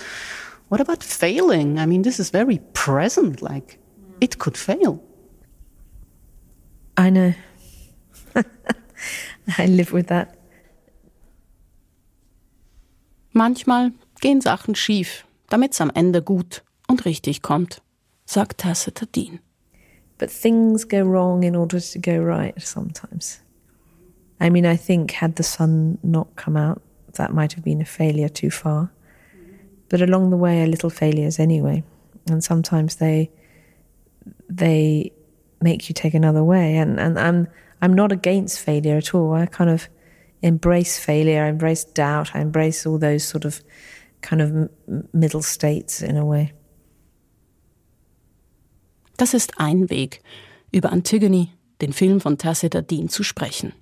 what 0.68 0.80
about 0.80 1.02
failing? 1.02 1.78
I 1.78 1.86
mean, 1.86 2.02
this 2.02 2.18
is 2.18 2.30
very 2.30 2.58
present, 2.72 3.42
like 3.42 3.78
it 4.20 4.38
could 4.38 4.56
fail. 4.56 5.02
I 6.96 7.10
know. 7.10 7.34
I 9.58 9.66
live 9.66 9.92
with 9.92 10.08
that. 10.08 10.36
Manchmal 13.32 13.92
gehen 14.20 14.40
Sachen 14.40 14.74
schief, 14.74 15.26
damit's 15.50 15.80
am 15.80 15.90
Ende 15.94 16.22
gut 16.22 16.62
und 16.88 17.04
richtig 17.04 17.42
kommt, 17.42 17.82
sagt 18.24 18.58
Tacita 18.58 19.04
Dean. 19.04 19.40
But 20.18 20.30
things 20.30 20.88
go 20.88 21.02
wrong 21.02 21.42
in 21.42 21.54
order 21.54 21.78
to 21.78 21.98
go 21.98 22.18
right 22.18 22.54
sometimes. 22.58 23.40
I 24.40 24.48
mean, 24.48 24.64
I 24.64 24.76
think 24.76 25.12
had 25.12 25.36
the 25.36 25.42
sun 25.42 25.98
not 26.02 26.34
come 26.36 26.56
out, 26.56 26.80
that 27.14 27.34
might 27.34 27.52
have 27.52 27.64
been 27.64 27.82
a 27.82 27.84
failure 27.84 28.30
too 28.30 28.50
far. 28.50 28.90
But 29.88 30.02
along 30.02 30.30
the 30.30 30.36
way 30.36 30.62
are 30.62 30.66
little 30.66 30.90
failures 30.90 31.38
anyway. 31.38 31.82
And 32.28 32.42
sometimes 32.42 32.96
they 32.96 33.30
they 34.48 35.12
make 35.60 35.88
you 35.88 35.94
take 35.94 36.14
another 36.14 36.42
way. 36.42 36.76
And, 36.76 36.98
and 36.98 37.18
I'm 37.18 37.48
I'm 37.80 37.94
not 37.94 38.12
against 38.12 38.60
failure 38.60 38.96
at 38.96 39.14
all. 39.14 39.34
I 39.34 39.46
kind 39.46 39.70
of 39.70 39.88
embrace 40.42 40.98
failure, 40.98 41.44
I 41.44 41.48
embrace 41.48 41.84
doubt, 41.84 42.34
I 42.34 42.40
embrace 42.40 42.86
all 42.86 42.98
those 42.98 43.24
sort 43.24 43.44
of 43.44 43.62
kind 44.22 44.42
of 44.42 44.70
middle 45.12 45.42
states 45.42 46.02
in 46.02 46.16
a 46.16 46.24
way. 46.24 46.52
Das 49.16 49.34
ist 49.34 49.58
ein 49.58 49.88
Weg, 49.88 50.20
über 50.72 50.92
Antigone, 50.92 51.48
den 51.80 51.92
Film 51.92 52.20
von 52.20 52.36
Tacita 52.36 52.82
Dean, 52.82 53.08
zu 53.08 53.22
sprechen. 53.22 53.72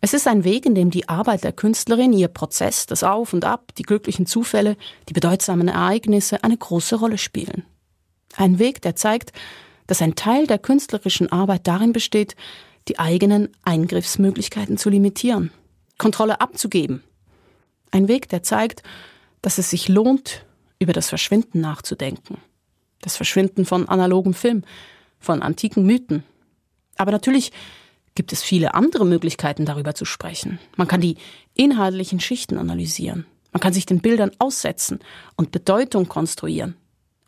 Es 0.00 0.14
ist 0.14 0.28
ein 0.28 0.44
Weg, 0.44 0.66
in 0.66 0.74
dem 0.74 0.90
die 0.90 1.08
Arbeit 1.08 1.44
der 1.44 1.52
Künstlerin, 1.52 2.12
ihr 2.12 2.28
Prozess, 2.28 2.86
das 2.86 3.02
Auf 3.02 3.32
und 3.32 3.44
Ab, 3.44 3.72
die 3.76 3.82
glücklichen 3.82 4.26
Zufälle, 4.26 4.76
die 5.08 5.14
bedeutsamen 5.14 5.68
Ereignisse 5.68 6.44
eine 6.44 6.56
große 6.56 6.96
Rolle 6.96 7.18
spielen. 7.18 7.64
Ein 8.36 8.58
Weg, 8.58 8.82
der 8.82 8.96
zeigt, 8.96 9.32
dass 9.86 10.02
ein 10.02 10.14
Teil 10.14 10.46
der 10.46 10.58
künstlerischen 10.58 11.32
Arbeit 11.32 11.66
darin 11.66 11.92
besteht, 11.92 12.36
die 12.88 12.98
eigenen 12.98 13.48
Eingriffsmöglichkeiten 13.62 14.78
zu 14.78 14.90
limitieren, 14.90 15.50
Kontrolle 15.98 16.40
abzugeben. 16.40 17.02
Ein 17.90 18.08
Weg, 18.08 18.28
der 18.28 18.42
zeigt, 18.42 18.82
dass 19.42 19.58
es 19.58 19.70
sich 19.70 19.88
lohnt, 19.88 20.44
über 20.78 20.92
das 20.92 21.08
Verschwinden 21.08 21.60
nachzudenken. 21.60 22.38
Das 23.00 23.16
Verschwinden 23.16 23.64
von 23.64 23.88
analogem 23.88 24.34
Film, 24.34 24.62
von 25.18 25.42
antiken 25.42 25.86
Mythen. 25.86 26.22
Aber 26.96 27.12
natürlich 27.12 27.52
gibt 28.16 28.32
es 28.32 28.42
viele 28.42 28.74
andere 28.74 29.06
Möglichkeiten, 29.06 29.64
darüber 29.64 29.94
zu 29.94 30.04
sprechen. 30.04 30.58
Man 30.76 30.88
kann 30.88 31.00
die 31.00 31.16
inhaltlichen 31.54 32.18
Schichten 32.18 32.58
analysieren. 32.58 33.26
Man 33.52 33.60
kann 33.60 33.72
sich 33.72 33.86
den 33.86 34.00
Bildern 34.00 34.32
aussetzen 34.38 34.98
und 35.36 35.52
Bedeutung 35.52 36.08
konstruieren. 36.08 36.74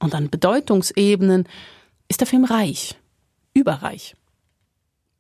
Und 0.01 0.15
an 0.15 0.31
Bedeutungsebenen 0.31 1.49
ist 2.09 2.21
der 2.21 2.27
Film 2.27 2.45
reich, 2.45 2.99
überreich. 3.55 4.17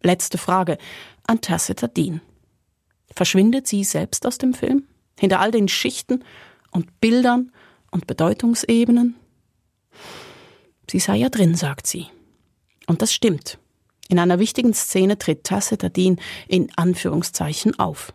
Letzte 0.03 0.39
Frage 0.39 0.79
an 1.27 1.41
Tacita 1.41 1.87
Dean. 1.87 2.21
Verschwindet 3.15 3.67
sie 3.67 3.85
selbst 3.85 4.27
aus 4.27 4.39
dem 4.39 4.55
Film? 4.55 4.85
Hinter 5.19 5.41
all 5.41 5.51
den 5.51 5.69
Schichten 5.69 6.25
und 6.71 7.01
Bildern 7.01 7.53
und 7.91 8.07
Bedeutungsebenen? 8.07 9.17
Sie 10.91 11.01
sei 11.01 11.17
ja 11.17 11.29
drin, 11.29 11.55
sagt 11.55 11.87
sie. 11.87 12.07
Und 12.87 13.03
das 13.03 13.13
stimmt. 13.13 13.59
In 14.09 14.19
einer 14.19 14.39
wichtigen 14.39 14.73
Szene 14.73 15.19
tritt 15.19 15.45
Tacita 15.45 15.91
Dean 15.91 16.17
in 16.49 16.71
Anführungszeichen 16.77 17.79
auf. 17.79 18.13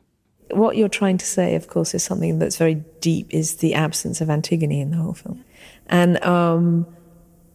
What 0.49 0.75
you're 0.75 0.89
trying 0.89 1.19
to 1.19 1.25
say, 1.25 1.55
of 1.55 1.67
course, 1.67 1.95
is 1.95 2.03
something 2.03 2.39
that's 2.39 2.57
very 2.57 2.83
deep, 2.99 3.31
is 3.31 3.57
the 3.57 3.75
absence 3.75 4.19
of 4.21 4.29
Antigone 4.29 4.81
in 4.81 4.91
the 4.91 4.97
whole 4.97 5.13
film. 5.13 5.43
And 5.87 6.23
um, 6.25 6.87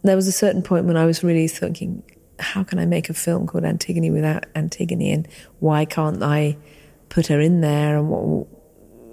there 0.03 0.16
was 0.16 0.29
a 0.29 0.33
certain 0.33 0.62
point 0.62 0.87
when 0.87 0.96
I 0.96 1.05
was 1.05 1.24
really 1.24 1.48
thinking, 1.48 2.03
how 2.38 2.62
can 2.62 2.79
I 2.79 2.87
make 2.87 3.11
a 3.11 3.14
film 3.14 3.46
called 3.46 3.64
Antigone 3.64 4.11
without 4.11 4.46
Antigone? 4.55 5.12
And 5.12 5.29
why 5.59 5.85
can't 5.85 6.22
I 6.22 6.57
put 7.09 7.27
her 7.27 7.40
in 7.40 7.61
there? 7.61 7.98
And 7.98 8.09
what, 8.09 8.46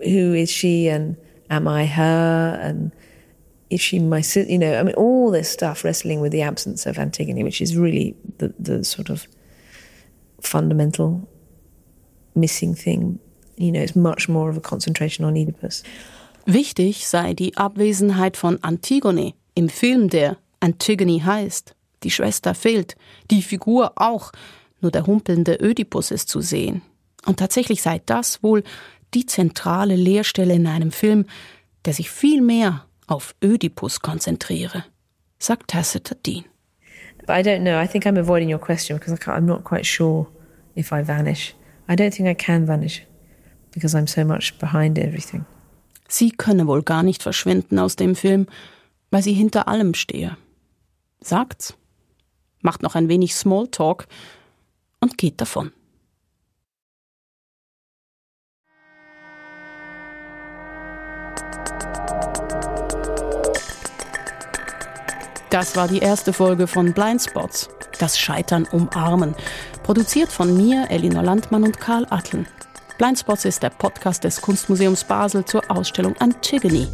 who 0.04 0.34
is 0.34 0.50
she? 0.52 0.88
And 0.88 1.18
am 1.50 1.68
I 1.68 1.86
her? 1.88 2.60
And 2.62 2.92
is 3.70 3.82
she 3.82 4.00
my 4.00 4.22
sister? 4.22 4.52
You 4.52 4.60
know, 4.60 4.80
I 4.80 4.84
mean, 4.84 4.96
all 4.96 5.32
this 5.32 5.50
stuff 5.50 5.84
wrestling 5.84 6.22
with 6.22 6.32
the 6.32 6.42
absence 6.42 6.86
of 6.86 6.98
Antigone, 6.98 7.44
which 7.44 7.62
is 7.62 7.76
really 7.76 8.16
the, 8.38 8.54
the 8.60 8.84
sort 8.84 9.10
of 9.10 9.28
fundamental 10.42 11.28
missing 12.36 12.76
thing. 12.76 13.20
You 13.58 13.72
know, 13.72 13.82
it's 13.82 13.96
much 13.96 14.28
more 14.30 14.50
of 14.50 14.58
a 14.58 14.62
concentration 14.62 15.26
on 15.26 15.36
Oedipus. 15.36 15.84
Wichtig 16.46 17.08
sei 17.08 17.34
die 17.34 17.58
Abwesenheit 17.58 18.38
von 18.38 18.60
Antigone 18.62 19.34
im 19.56 19.70
Film, 19.70 20.10
der 20.10 20.38
Antigone 20.60 21.26
heißt. 21.26 21.76
Die 22.04 22.12
Schwester 22.12 22.54
fehlt, 22.54 22.96
die 23.32 23.42
Figur 23.42 23.94
auch, 23.96 24.32
nur 24.82 24.92
der 24.92 25.08
humpelnde 25.08 25.58
Ödipus 25.60 26.12
ist 26.12 26.30
zu 26.30 26.42
sehen. 26.42 26.84
Und 27.26 27.40
tatsächlich 27.40 27.82
sei 27.82 28.02
das 28.06 28.44
wohl 28.44 28.64
die 29.16 29.26
zentrale 29.26 29.96
Leerstelle 29.96 30.54
in 30.54 30.68
einem 30.68 30.92
Film, 30.92 31.26
der 31.86 31.94
sich 31.94 32.12
viel 32.12 32.42
mehr 32.42 32.86
auf 33.08 33.36
Ödipus 33.44 34.00
konzentriere, 34.00 34.86
sagt 35.38 35.70
Tacita 35.72 36.16
Dean. 36.26 36.46
But 37.20 37.30
I 37.30 37.42
don't 37.42 37.64
know. 37.64 37.80
I 37.80 37.88
think 37.88 38.06
I'm 38.06 38.18
avoiding 38.18 38.50
your 38.50 38.60
question 38.60 38.98
because 38.98 39.18
I'm 39.28 39.46
not 39.46 39.64
quite 39.64 39.86
sure 39.86 40.28
if 40.76 40.92
I 40.92 41.02
vanish. 41.04 41.56
I 41.88 41.96
don't 41.96 42.14
think 42.14 42.28
I 42.28 42.36
can 42.36 42.68
vanish 42.68 43.04
because 43.72 43.96
I'm 43.96 44.08
so 44.08 44.24
much 44.24 44.58
behind 44.60 44.98
everything. 44.98 45.46
Sie 46.08 46.32
könne 46.32 46.68
wohl 46.68 46.84
gar 46.84 47.04
nicht 47.04 47.24
verschwinden 47.24 47.80
aus 47.80 47.96
dem 47.96 48.16
Film, 48.16 48.48
weil 49.10 49.24
sie 49.24 49.34
hinter 49.34 49.68
allem 49.68 49.94
stehe. 49.96 50.38
Sagt's, 51.20 51.76
macht 52.62 52.84
noch 52.84 52.96
ein 52.96 53.10
wenig 53.10 53.34
Smalltalk 53.34 54.08
und 55.00 55.18
geht 55.18 55.42
davon. 55.42 55.72
Das 65.56 65.78
war 65.78 65.88
die 65.88 66.00
erste 66.00 66.34
Folge 66.34 66.68
von 66.68 66.92
Blindspots, 66.92 67.70
das 67.98 68.20
Scheitern 68.20 68.68
umarmen, 68.74 69.36
produziert 69.84 70.30
von 70.30 70.58
mir, 70.58 70.88
Elinor 70.90 71.24
Landmann 71.24 71.64
und 71.64 71.80
Karl 71.80 72.06
Atteln. 72.10 72.46
Blindspots 72.98 73.46
ist 73.46 73.64
der 73.64 73.70
Podcast 73.70 74.26
des 74.26 74.42
Kunstmuseums 74.42 75.06
Basel 75.06 75.46
zur 75.46 75.62
Ausstellung 75.72 76.14
Antigone 76.18 76.90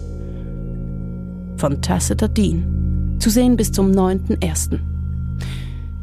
von 1.58 1.82
Tacita 1.82 2.28
Dean. 2.28 3.18
Zu 3.20 3.32
sehen 3.32 3.56
bis 3.56 3.72
zum 3.72 3.90
9.1. 3.90 4.80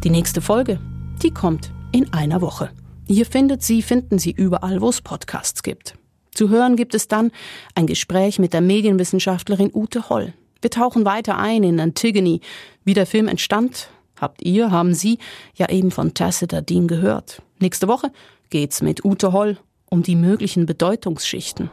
Die 0.02 0.10
nächste 0.10 0.40
Folge, 0.40 0.80
die 1.22 1.30
kommt 1.30 1.70
in 1.92 2.12
einer 2.12 2.40
Woche. 2.40 2.70
Hier 3.06 3.26
findet 3.26 3.62
Sie, 3.62 3.82
finden 3.82 4.18
Sie 4.18 4.32
überall, 4.32 4.80
wo 4.80 4.88
es 4.88 5.00
Podcasts 5.00 5.62
gibt. 5.62 5.94
Zu 6.34 6.48
hören 6.48 6.74
gibt 6.74 6.96
es 6.96 7.06
dann 7.06 7.30
ein 7.76 7.86
Gespräch 7.86 8.40
mit 8.40 8.52
der 8.52 8.62
Medienwissenschaftlerin 8.62 9.70
Ute 9.72 10.08
Holl. 10.08 10.34
Wir 10.60 10.70
tauchen 10.70 11.04
weiter 11.04 11.38
ein 11.38 11.62
in 11.62 11.80
Antigone, 11.80 12.40
wie 12.84 12.94
der 12.94 13.06
Film 13.06 13.28
entstand. 13.28 13.90
Habt 14.20 14.42
ihr, 14.42 14.70
haben 14.70 14.94
Sie 14.94 15.18
ja 15.54 15.68
eben 15.68 15.90
von 15.90 16.14
Tacita 16.14 16.60
Dean 16.60 16.88
gehört. 16.88 17.42
Nächste 17.60 17.86
Woche 17.86 18.10
geht's 18.50 18.82
mit 18.82 19.04
Ute 19.04 19.32
Holl 19.32 19.58
um 19.90 20.02
die 20.02 20.16
möglichen 20.16 20.66
Bedeutungsschichten. 20.66 21.70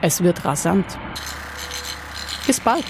Es 0.00 0.22
wird 0.22 0.44
rasant. 0.44 0.86
Bis 2.46 2.60
bald. 2.60 2.84